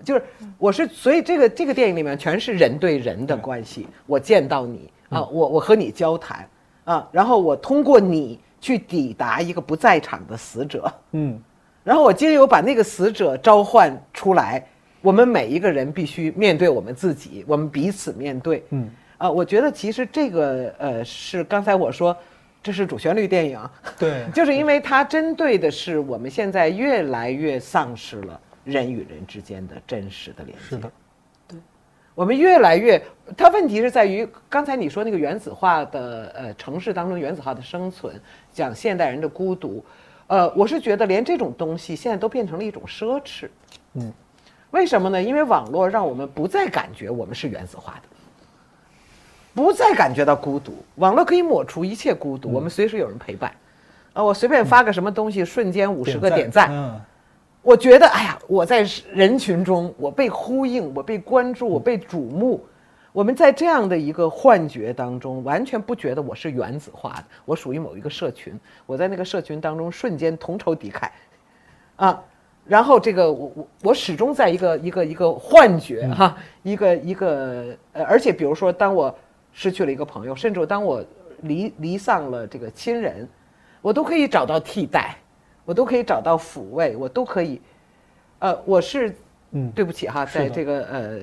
[0.02, 0.24] 就是
[0.58, 3.86] 我是，所以这个这个电影里面全是人对人的关系。
[4.06, 6.48] 我见到你啊，我我和你交谈
[6.86, 11.38] 啊，然后我通过你去抵达一个不在场的死者，嗯，
[11.84, 14.66] 然后我经由把那个死者召唤出来。
[15.04, 18.64] 我们每一个人必须面对我们自己，我们彼此面对。
[18.70, 22.16] 嗯，啊，我觉得其实这个呃是刚才我说，
[22.64, 23.60] 这是主旋律电影。
[24.00, 30.64] 对， 就是因为它针对的是我们现在越来越丧失了人与人之间的真实的联系。
[30.70, 30.90] 是的，
[31.50, 31.60] 对，
[32.16, 33.04] 我们越来越，
[33.36, 38.16] 它问题是在于刚才你说那个原子化的呃城市当中原子化的生存，
[38.54, 39.84] 讲现代人的孤独，
[40.28, 43.50] 呃，我是觉得连这种东西现在都变成了一种奢侈。
[43.96, 44.10] 嗯。
[44.74, 45.22] 为什么呢？
[45.22, 48.10] 因为网络让我们不再感觉我们是原子化的，
[49.54, 50.74] 不再感觉到孤独。
[50.96, 53.56] 网络可以抹除一切孤独，我们随时有人陪伴。
[54.14, 57.00] 啊，我随便发个什么东西，瞬间五十个点赞。
[57.62, 58.84] 我觉得，哎呀，我在
[59.14, 62.66] 人群中，我被呼应，我被关注，我被瞩目。
[63.12, 68.60] 我们在这样的一个幻觉当中，完全不觉得我是原子化的，我属于某一个社群。
[68.88, 71.08] 我在那个社群当中，瞬间同仇敌忾，
[71.96, 72.20] 啊。
[72.66, 79.14] 然后这个我我我始终在一个一个一个幻觉哈，一个一个呃，而且比如说，当我
[79.52, 81.04] 失去了一个朋友，甚至当我
[81.42, 83.28] 离离丧了这个亲人，
[83.82, 85.18] 我都可以找到替代，
[85.66, 87.62] 我都可以找到抚慰，我都可以，
[88.40, 89.14] 呃，我是
[89.52, 91.20] 嗯，对不起哈，在这个呃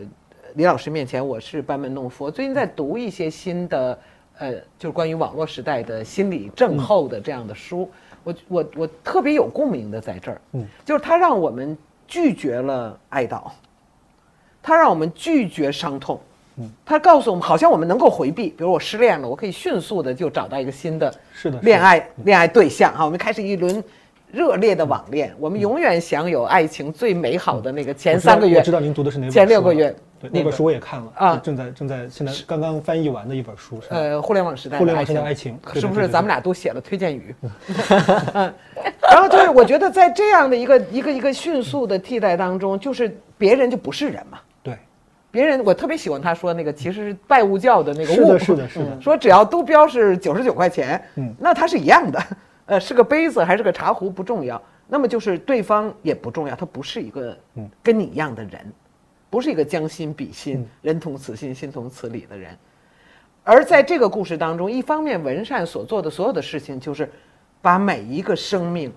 [0.54, 2.30] 李老师面前，我是班门弄斧。
[2.30, 3.98] 最近在读一些新的，
[4.38, 7.90] 呃，就是关于网络时代的心理症候的这样的书，
[8.24, 11.76] 我我我特别有共鸣的在这儿，嗯，就是他让我们
[12.06, 13.42] 拒绝了哀悼，
[14.62, 16.20] 他让我们拒绝伤痛，
[16.56, 23.82] 嗯，他告诉我们，好像我们能够回避，比如我失恋了，我可以迅速的就找到一个新的是的恋爱恋爱对象哈，我们开始一轮。
[24.32, 28.58] 热烈的网恋，我们永远享有爱情最美好的那个前三个月。
[28.58, 29.30] 我知道您读的是哪本？
[29.32, 33.80] 前六个月，对那本书我也看了啊，正在正在现在刚刚翻译完的一本书。
[33.88, 36.06] 呃，互联网时代，互联网时代爱情，是不是？
[36.06, 37.34] 咱们俩都写了推荐语。
[39.10, 44.38] 然后就是，我觉得在这样的一个一个一个迅速的替代当中，就是别人就不是人嘛。
[44.62, 44.76] 对，
[45.30, 52.22] 别人我特别喜欢他说那个，其实是拜物教的那个物，是的，是的，说只要都标是九十九块钱，嗯，那它是一样的。
[52.66, 57.36] 呃，是个杯子还是个茶壶不重要，那么就是对方也不重要，他不是一个
[57.82, 58.72] 跟你一样的人，
[59.30, 62.54] 不是一个将心比心、人同此心、心同此理的人。
[63.42, 67.10] 而在这个故事当中，一方面文善所做的所有的事情，就是
[67.62, 68.92] 把每一个生命，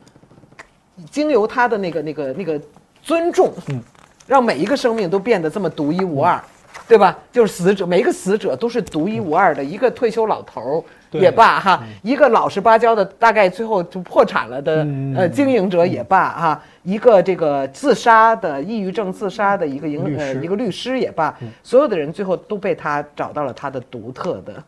[1.10, 2.60] 经由他的那个那个那个
[3.02, 3.54] 尊重，
[4.28, 6.44] 让每一个生命都变得这么独一无二。
[6.88, 7.18] 对吧？
[7.32, 9.64] 就是死者，每一个死者都是独一无二的。
[9.64, 24.64] 一个退休老头儿也罢，哈，一个老实巴交的，大概最后就破产了的呃经营者也罢，哈，一个这个自杀的抑郁症自杀的一个营呃一个律师也罢，所有的人最后都被他找到了他的独特的、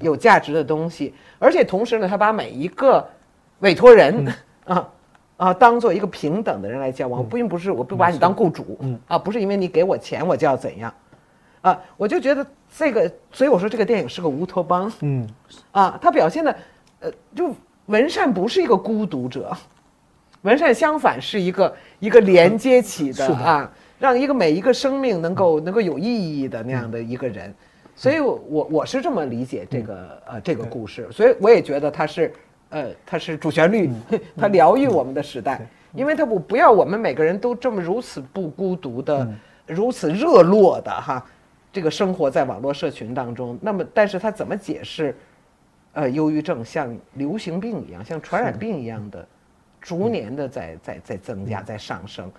[0.00, 1.14] 有价值的东西。
[1.38, 3.06] 而且同时呢，他把每一个
[3.60, 4.26] 委托人
[4.64, 4.88] 啊
[5.36, 10.92] 啊当做一个平等的人来交往，并不是我不把你当雇主啊，不是因为你给我钱我就要怎样。
[11.60, 12.46] 啊，我就觉得
[12.76, 14.92] 这个，所以我说这个电影是个乌托邦。
[15.00, 15.26] 嗯，
[15.72, 16.56] 啊，他表现的，
[17.00, 17.54] 呃，就
[17.86, 19.56] 文善不是一个孤独者，
[20.42, 26.04] 文善相反是一个一个连接起的啊，让一个每一个生命能够能够有意
[26.40, 27.52] 义的那样的一个人。
[27.96, 28.38] 所以，我
[28.70, 32.32] 我是这么理解这个呃这个故事，所以我也觉得它是
[32.68, 33.90] 呃它是主旋律，
[34.38, 39.26] 它疗愈我们的时代，因为它不不要我们每个人都这么如此不孤独的，
[39.66, 41.26] 如此热络的哈。
[41.72, 45.14] 这个生活在网络社群当中，那么，但是他怎么解释，
[45.92, 49.26] 呃，忧郁症像流行病一样，像传染病一样的，
[49.80, 52.30] 逐年的在在在增加，在上升。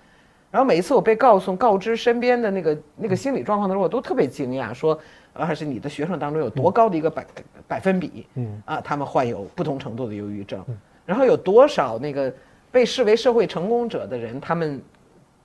[0.50, 4.98] 然后每一次我被告诉、告知身边的那个那个心理状况的时候，我都特别惊讶，说，
[5.32, 7.24] 还是你的学生当中有多高的一个百
[7.68, 8.60] 百分比，嗯。
[8.66, 10.64] 啊，他们患有不同程度的忧郁症，
[11.06, 12.34] 然后有多少那个
[12.72, 14.82] 被视为社会成功者的人，他们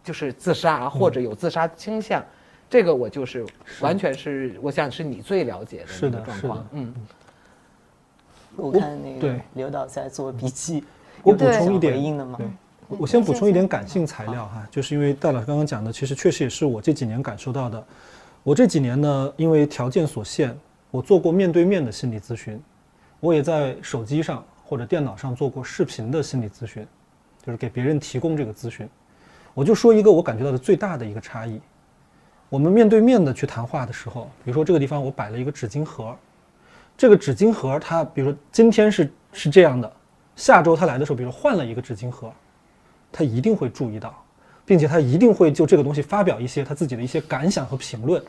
[0.03, 2.26] 就是自杀或者有自杀倾向。
[2.70, 3.46] 这个我就是
[3.80, 6.68] 完全是，我想是你最了解的是的状况。
[6.72, 6.94] 嗯，
[8.56, 10.84] 我看那个刘导在做笔记，
[11.24, 12.38] 我补充一点回应的吗？
[12.38, 12.48] 对，
[12.98, 17.84] 我先补充一点感性材料哈，就是因为戴老师刚刚讲的，其实确实也是我这几年感受到的。
[18.44, 20.56] 我这几年呢，因为条件所限，
[20.92, 22.62] 我做过面对面的心理咨询，
[23.20, 26.86] 我也在手机上或者电脑上做过视频的心理咨询，
[27.46, 28.88] 就是给别人提供这个咨询。
[29.54, 31.62] 我就说一个我感觉到的最大的一个差异。
[32.49, 36.15] 我们面对面的去谈话的时候，比如说这个地方我摆了一个纸巾盒，
[36.95, 39.91] 这个纸巾盒它，比如说今天是是这样的，
[40.35, 42.31] 下周他来的时候，比如换了一个纸巾盒，
[43.11, 44.15] 他一定会注意到，
[44.63, 48.23] 并且他一定会就这个东西发表一些他自己的一些感想和评论。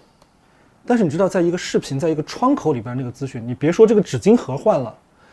[0.87, 4.93] 但是你知道，在一个视频，在一个窗口里边那个咨询，你别说这个纸巾盒换了，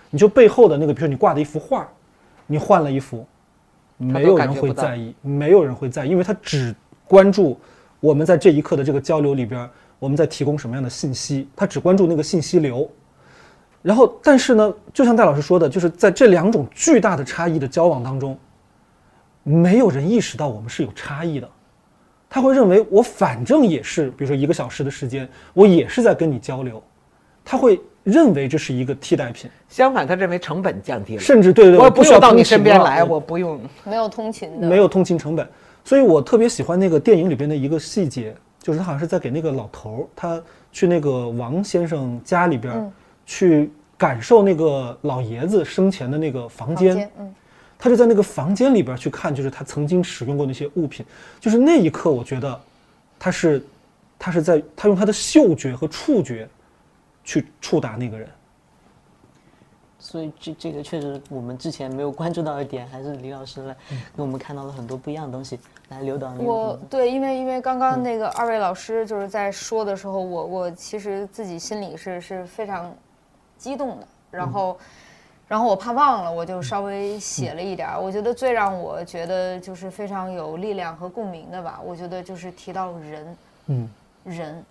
[0.09, 1.87] 你就背后的那个，比如说你挂的一幅画，
[2.47, 3.25] 你换了一幅，
[3.97, 6.75] 没有人会在意，没有人会在意，因为他只
[7.07, 7.57] 关注。
[8.03, 11.47] 我们在这一刻的这个交流里边，我们在提供什么样的信息？
[11.55, 12.89] 他只关注那个信息流。
[13.81, 18.37] 然后，但是呢，就像戴老师说的，就是在这两种巨大的差异的交往当中，
[19.43, 21.49] 没有人意识到我们是有差异的。
[22.29, 26.83] 他会认为我反正也是，比如说一个小时的时间，我也是在跟你交流。
[27.45, 29.49] 他会认为这是一个替代品。
[29.69, 35.47] 相反，他认为成本降低了，甚至对对，我不需要到你身边来，我不用没有通勤的，没有通勤成本。
[35.85, 40.41] 所以我特别喜欢那个电影里边的一个细节，就是他好像是在给那个老头儿，他
[40.71, 42.91] 去那个王先生家里边，
[43.25, 47.33] 去感受那个老爷子生前的那个房间，嗯，
[47.77, 51.05] 他就在那个房间里边去看，就是他曾经使用过那些物品，
[51.39, 52.59] 就是那一刻，我觉得
[53.19, 53.61] 他是，
[54.17, 56.47] 他是在他用他的嗅觉和触觉
[57.23, 58.27] 去触达那个人。
[60.13, 63.75] 所以这这个确实我们之前没有关注到的点，还是李老师来
[64.15, 65.59] 给我们看到了很多不一样的东西。
[65.89, 72.93] 来，刘导，我对，因为因为刚刚那个二位老师就是在说的时候，我我其实自己心里是是非常
[73.57, 74.07] 激动的。
[74.29, 74.77] 然后，
[75.47, 77.89] 然后我怕忘了，我就稍微写了一点。
[77.99, 83.89] 我觉得最让我觉得就是非常有力量和共鸣的吧，我觉得就是提到人，嗯，
[84.23, 84.63] 人，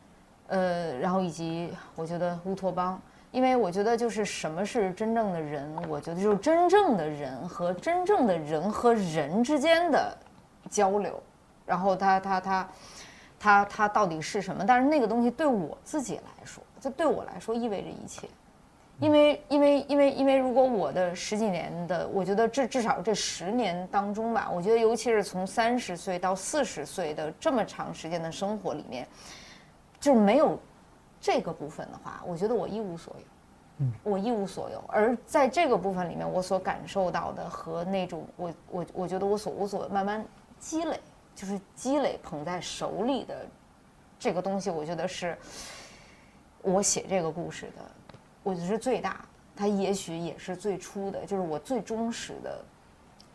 [0.47, 3.01] 呃，然后以及我觉得乌托邦，
[3.33, 10.17] 因为我觉得就是什么是真正的人，我觉得就是真正的人和真正的人和人之间的
[10.71, 11.21] 交流，
[11.67, 12.69] 然后他他他
[13.41, 14.65] 他他到底是什么？
[14.65, 18.29] 但是那个东西对我自己来说，这对我来说意味着一切。
[19.01, 29.09] 因为，因为，因为，因为，如果我的十几年的，我觉得至至少这十年当中吧，我觉得尤其是从三十岁到四十岁的这么长时间的生活里面，
[29.99, 30.57] 就没有
[31.23, 33.25] 这个部分的话，我觉得我一无所有，
[33.79, 34.83] 嗯，我一无所有。
[34.89, 40.25] 而在这个部分里面，我所感受到的和那种我我我觉得我所我所慢慢
[40.59, 40.99] 积累，
[41.37, 43.47] 就是积累捧在手里的
[44.19, 45.39] 这个东西，我觉得是
[46.61, 47.85] 我写这个故事的。
[48.43, 49.25] 我觉得是最大的，
[49.55, 52.65] 它也许也是最初的，就是我最忠实的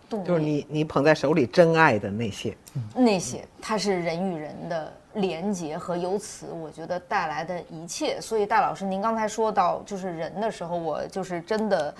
[0.10, 0.28] 动力。
[0.28, 2.58] 就是你你捧在手里真爱的那些，
[2.94, 4.92] 那些它是人与人的
[5.22, 8.20] 廉洁和由此我觉得带来的一切。
[8.22, 11.94] 所以戴老师，您刚才说到就是人的时候，我就是真的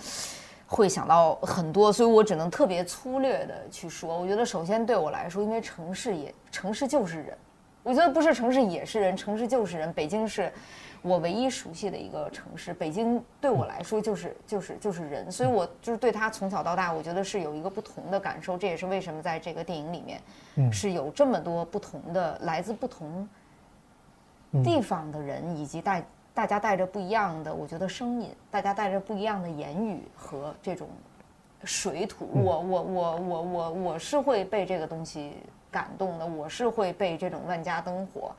[0.66, 4.20] 会想到很多，所以我只能特别粗略的去说。
[4.20, 7.38] 我觉得首先对我来说，因为城市也城市就是人，
[7.84, 9.92] 我觉得不是城市也是人，城市就是人。
[9.94, 10.52] 北京是。
[11.02, 18.58] 我唯一熟悉的一个城市，北京对我来说就是就是就是人，所以我就是对他从小到大，我觉得是有一个不同的感受。
[18.58, 20.22] 这也是为什么在这个电影里面，
[20.72, 23.28] 是有这么多不同的来自不同
[24.64, 26.04] 地方的人，以及带
[26.34, 30.88] 大家带着不一样的，我觉得声音，大家带着不一样的言语和这种
[31.64, 32.30] 水土。
[32.34, 35.34] 我我我我我我是会被这个东西
[35.72, 38.32] 感动的，我是会被这种万家灯火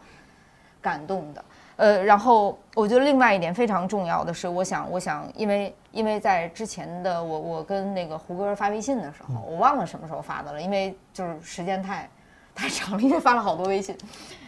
[0.81, 1.45] 感动的。
[1.79, 12.11] 呃，然后我觉得另外一点非常重要的是，我想，我想，因为因为在之前的我，我跟那个胡歌发微信的时候，我忘了什么时候发的了，因为就是时间太
[12.53, 13.97] 太长了，因为发了好多微信。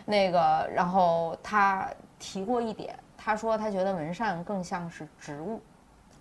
[0.04, 1.88] 那个，然后他
[2.18, 5.60] 提过一点，他说他觉得文善更像是植物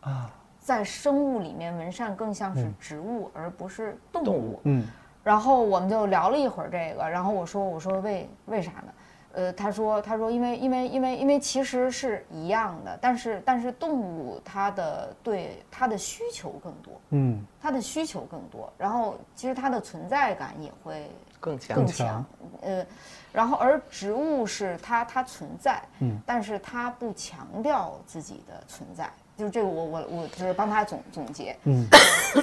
[0.01, 0.29] 啊，
[0.59, 4.59] 在生物里面，文善更像是植物，而不是动物。
[4.65, 4.87] 嗯。
[5.23, 8.93] 然后我们就聊了一会儿这个，然后我说我说为为啥呢？
[9.39, 21.09] 呃，他说，他说，因为，因为，因为，因为其实是一样的，但是，但是动物它的对它的需求更多，嗯，它的需求更多，然后其实它的存在感也会
[21.39, 22.25] 更强，更强，
[22.59, 22.85] 呃，
[23.31, 31.87] 然后而植物是它它存在，嗯，但是它不强调自己的存在，就是这个我我我就是帮他总总结，嗯，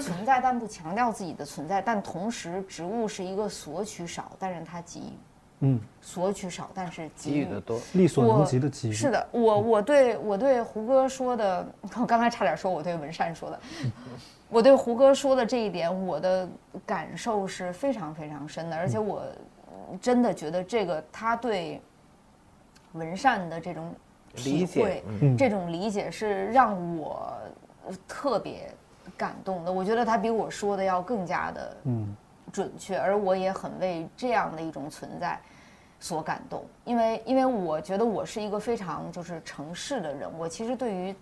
[0.01, 5.13] 存在但不强调自己的存在，但同时植物是一个索取少，但是它给予。
[5.61, 8.93] 嗯，索取少，但是给予的多，力所能及的给予。
[8.93, 11.67] 是的，我我对我对胡歌说的，
[11.99, 13.61] 我刚才差点说我对文善说的，
[14.51, 16.47] 我对胡歌说的这一点，我的
[16.85, 19.23] 感受是非常非常深的，而且我
[20.01, 21.81] 真的觉得这个他对
[22.93, 23.95] 文善的这种
[24.35, 25.03] 体会，
[25.39, 27.33] 这种理解是让我
[28.07, 28.71] 特别
[29.17, 29.73] 感动的。
[29.73, 32.15] 我觉得他比我说的要更加的嗯。
[32.57, 35.39] 准确，而我也很为这样的一种存在
[36.01, 41.15] 所感动，因为因为我觉得我是一个非常就是城市的人，我其实对于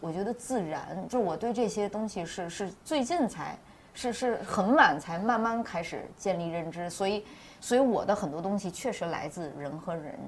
[0.00, 3.56] 我觉得自然，就是我对这些东西是是最近才
[3.94, 7.24] 是是很晚才慢慢开始建立认知，所以
[7.60, 10.18] 所以我的很多东西确实来自人和人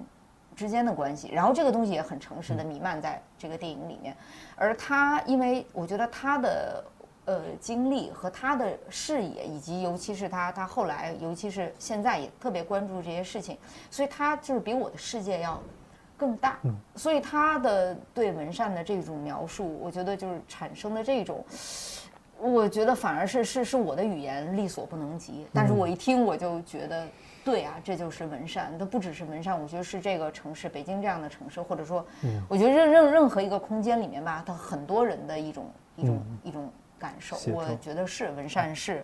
[0.55, 4.16] 之间的关系，然后这个东西也很诚实的弥漫在这个电影里面，
[4.55, 6.84] 而他因为我觉得他的。
[7.24, 13.57] 呃，经历和他的视野，以及尤其是他，他后来，尤其是现在也特别关注这些事情，
[13.93, 15.62] 所以他就是比我的世界要
[16.16, 16.59] 更大。
[16.65, 21.44] 嗯，所以他的对文善的这种描述，我觉得就是产生的这种，
[22.40, 25.47] 我觉得反而是是是我的语言力所不能及。
[25.55, 27.07] 但是我一听我就觉得，
[27.44, 32.05] 对啊，这就是文善，它不只是文善，我觉得是这个城市，北京这样的城市，或者说，
[32.49, 36.69] 我觉得任任任何一个空间里面吧，它很多人的一种一种一种。
[37.03, 39.03] 感受，我觉得是文善是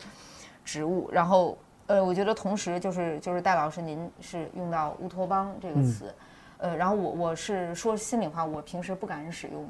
[0.65, 1.59] 植物，然后
[1.89, 6.15] 呃，我觉得同时就是就是戴老师您是用到乌托邦这个词，
[6.59, 9.67] 呃，然后我我是说心里话，我平时不敢使用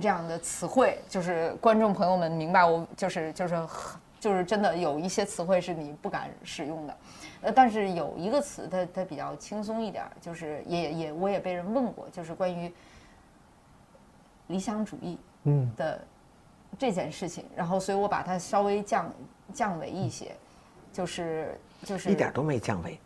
[0.00, 3.68] 这样的词汇，就是观众朋友们明白我就是就是
[4.18, 6.96] 就是真的有一些词汇是你不敢使用的，
[7.42, 12.72] 呃，但是有一个词它它比较轻松一点，就是也也我也被人问过，就是关于
[14.48, 15.70] 理想主义嗯。
[15.76, 16.00] 的。
[16.78, 19.12] 这件事情，然后所以我把它稍微降
[19.52, 20.32] 降维一些，
[20.92, 22.98] 就是就是一点都没降维，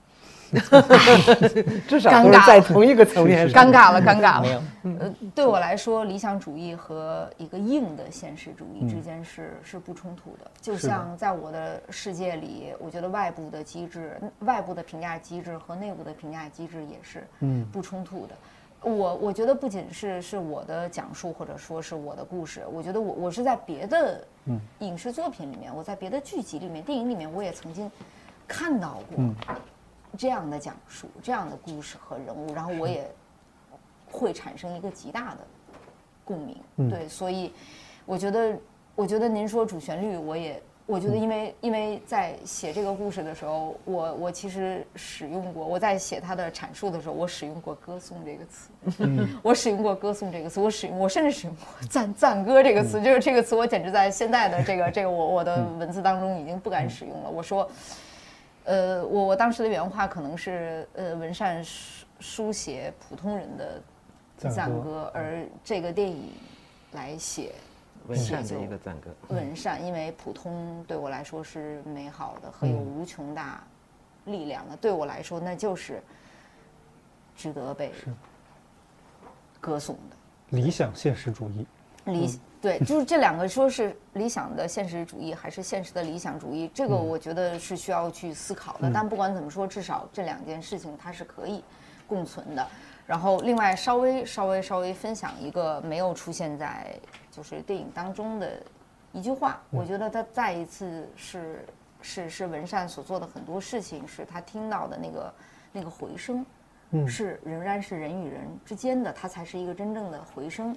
[1.87, 3.65] 至少都是在同一个层面上。
[3.65, 4.65] 尴尬了，尴尬 没有了。
[5.01, 10.51] 呃，对我来说，理想主义和一个硬的现实主义之间是是不冲突的。
[10.61, 18.35] 就像在我的世界里，我觉得外部的机制、外部的评价机制和内部的评价机制也是嗯不冲突的。
[18.83, 27.91] 我我觉得不仅是是我的讲述，或者说是我的故事，我觉得我我是在别的嗯影视作品里面，我在别的剧集里面、电影里面，我也曾经
[28.47, 29.35] 看到过嗯
[30.17, 33.11] 这样的讲述、这样的故事和人物，然后我也
[34.11, 35.39] 会产生一个极大的
[36.25, 36.57] 共鸣。
[36.77, 37.53] 嗯对，所以
[38.07, 38.57] 我觉得，
[38.95, 40.63] 我觉得您说主旋律，我也。
[40.89, 57.29] 我觉得，因为因为在写这个故事的时候，我我其实使用过，我在写他的阐述的时候，我使用过“歌颂”这个词， 我使用过“歌颂”这个词，我使用我甚至使用过“赞赞歌”这个词，就是这个词，我简直在现在的这个 这个我我的文字当中已经不敢使用了。
[57.29, 57.71] 我说，
[58.65, 63.83] 呃，我我当时的原话可能是，呃，文善书书写普通人的
[64.39, 66.33] 赞歌，而这个电影
[66.93, 67.53] 来写文
[68.17, 69.11] 善的一个赞歌。
[69.29, 73.63] 文善，因为普通对我来说是美好的和有无穷大
[74.25, 76.03] 力量的，对我来说那就是
[77.37, 77.93] 值得被
[79.61, 80.17] 歌颂的。
[80.57, 81.67] 理想现实主义，
[82.07, 88.91] 理对，就是这两个说是理想的现实主义还是现实的理想主义，这个我觉得是需要去思考的。
[88.93, 91.63] 但不管怎么说，至少这两件事情它是可以
[92.07, 92.67] 共存的。
[93.07, 96.95] 然后另外稍微稍微稍微分享一个没有出现在
[97.31, 98.63] 就是电影当中的
[99.13, 101.65] 一句话，我觉得他再一次是
[102.01, 105.35] 是是文善所做的很多事情，是他听到的那个
[105.73, 106.45] 那个回声，
[106.91, 110.77] 嗯是仍然是人与人之间的，他才是一个真正的回声。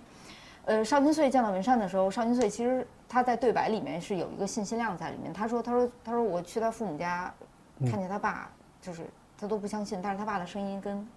[0.66, 5.34] 呃，邵金穗见到文善的时候，邵金穗其实他在对白里面是有一个信息量在里面。
[5.34, 7.34] 他说：“他说他说我去他父母家，
[7.90, 9.08] 看见他爸，就是
[9.40, 11.08] 他都不相信，但是他爸的声音跟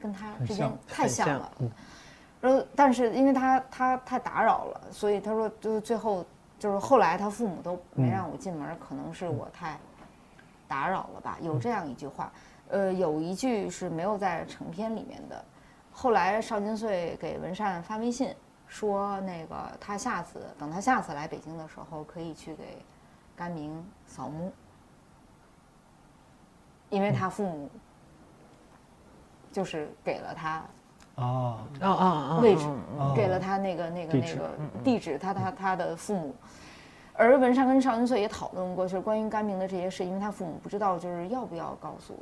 [0.00, 1.52] 跟他之间太像了。
[2.40, 6.24] 然后，但是因为他他太打扰了，所以他说就是最后
[6.58, 9.78] 就是后来他父母都没让我进门，可能是我太
[10.66, 12.32] 打扰了吧，有这样一句话。
[12.68, 15.44] 呃，有一句是没有在成片里面的。
[15.92, 18.32] 后来邵金穗给文善发微信
[18.68, 22.78] 说，那个他下次等他下次来北京的时候，可以去给
[23.36, 24.52] 甘明扫墓，
[26.88, 27.68] 因为他父母
[29.50, 30.62] 就是给了他
[31.20, 32.38] 啊，啊啊啊！
[32.40, 32.64] 位置
[33.14, 34.50] 给了他那个那个那个
[34.82, 36.34] 地址，他他他的父母。
[37.12, 42.18] 而文山跟邵云穗也讨论过，就是关于甘明的这些事，因为他父母不知道就是要不要告诉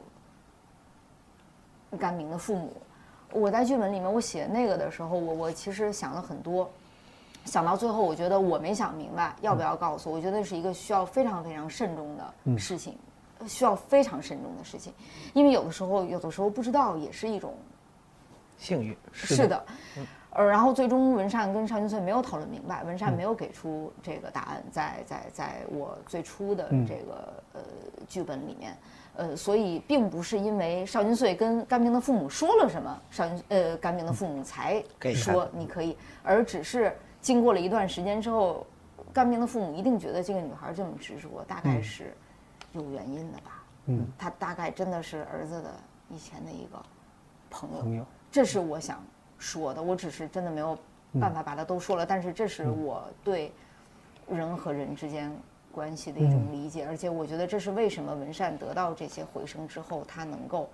[1.97, 2.73] 甘明的父母。
[3.33, 6.69] 我在剧本里面我写那个的时候，我我其实想了很多，
[7.45, 10.11] 想到最后，我觉得我没想明白要不要告诉。
[10.11, 12.99] 我觉得是一个需要非常非常慎重的事情，
[13.47, 14.93] 需要非常慎重的事情，
[15.35, 17.55] 因为有的时候有的时候不知道也是一种
[18.59, 19.65] 幸运是的，
[20.31, 27.61] 呃，然后最终文善跟邵金穗没有讨论明白，文善没有给出这个答案，在在在我最初的这个呃
[28.07, 28.77] 剧本里面，
[29.17, 34.83] 呃，所以并不是因为邵金穗跟甘明的父母说了什么，邵金呃甘明的父母才
[35.15, 38.67] 说你可以，而只是经过了一段时间之后，
[39.13, 42.13] 甘明的父母一定觉得这个女孩这么执着，大概是
[42.73, 45.71] 有原因的吧，嗯，她大概真的是儿子的
[46.11, 46.79] 以前的一个
[47.51, 49.03] 朋友，这是我想
[49.39, 50.79] 说的，我只是真的没有
[51.21, 53.53] 办法把它都说了，但是这是我对
[54.29, 55.35] 人和人之间
[55.73, 60.69] 关系的一种理解，而且我觉得这是为什么文善得到这些回声之后，他能够，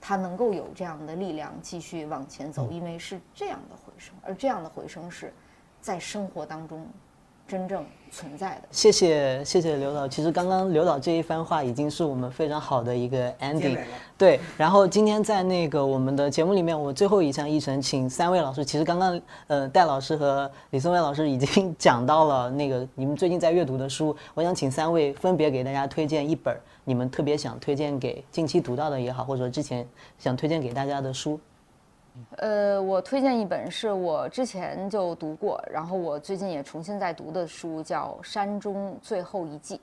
[0.00, 5.32] 他能够有这样的力量继续往前走，因为是这样的回声，而这样的回声是
[5.80, 6.86] 在生活当中
[7.46, 8.62] 真正存在的。
[8.70, 13.78] 谢谢谢谢刘导，其实刚刚刘导这一番话已经是我们非常好的一个 ending，
[14.16, 14.40] 对。
[14.56, 29.86] 然后今天在那个我们的节目里面，我最后一项议程，请三位老师，其实刚刚呃戴老师和李松蔚老师已经 讲到了那个你们最近在阅读的书，我想请三位分别给大家推荐一本你们特别想推荐给近期读到的也好，或者之前
[30.18, 31.38] 想推荐给大家的书。
[32.36, 39.76] 呃，我推荐一本是我之前就读过，然后我最近也重新在读的书，叫《山中最后一季》。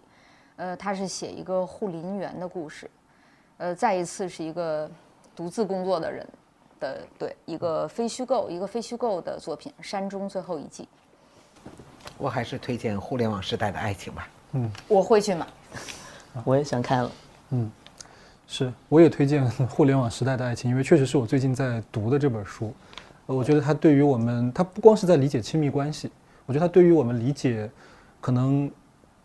[0.58, 2.90] 呃，它是写一个护林员的故事。
[3.58, 4.90] 呃，再一次是一个
[5.36, 6.28] 独自工作的人
[6.80, 10.84] 的对一个非虚构一个非虚构的作品《山中最后一季》，
[12.18, 14.28] 我还是推荐《互联网时代的爱情》吧。
[14.52, 15.48] 嗯我会去买。
[16.44, 17.12] 我也想看了。
[18.52, 22.74] 是，我也推荐《互联网时代的爱情》，因为确实是我最近在读的这本书。
[23.28, 26.10] 呃，我觉得它对于我们，它不光是在理解亲密关系，
[26.48, 27.70] 我觉得它对于我们理解，
[28.20, 28.70] 可能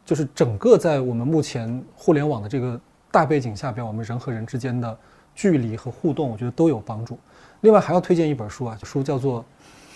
[0.04, 2.78] 就是整个在我们目前互联网的这个
[3.10, 4.94] 大背景下边，我们人和人之间的
[5.34, 7.18] 距离和互动，我觉得都有帮助。
[7.62, 9.40] 另外还要推荐一本书啊，书叫做《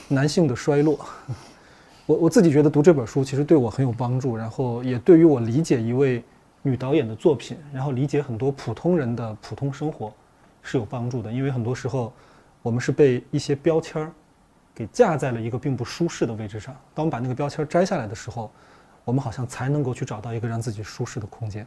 [0.09, 0.97] 男性的衰落》。
[2.07, 6.25] 我我自己觉得读这本书其实对我很有帮助，然后也对于我理解一位
[6.69, 10.13] 女导演的作品，然后理解很多普通人的普通生活
[10.63, 11.33] 是有帮助的。
[11.33, 12.13] 因为很多时候
[12.63, 14.13] 我们是被一些标签儿
[14.75, 16.75] 给架在了一个并不舒适的位置上。
[16.95, 18.51] 当我们把那个标签摘下来的时候，
[19.05, 21.67] 我们好像才能够去找到一个让自己舒适的空间。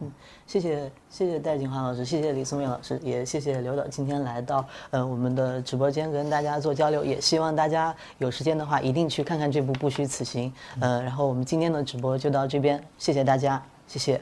[0.00, 0.12] 嗯，
[0.46, 10.50] 谢谢谢谢戴锦华老师，谢谢李松蔚老师，也谢谢刘导今天来到呃我们的直播间跟大家做交流，也希望大家有时间的话一定去看看这部《不虚此行》。
[10.80, 14.20] 呃，然后我们今天的直播就到这边，谢谢大家，谢谢，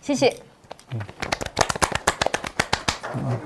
[0.00, 0.36] 谢谢。
[3.14, 3.38] 嗯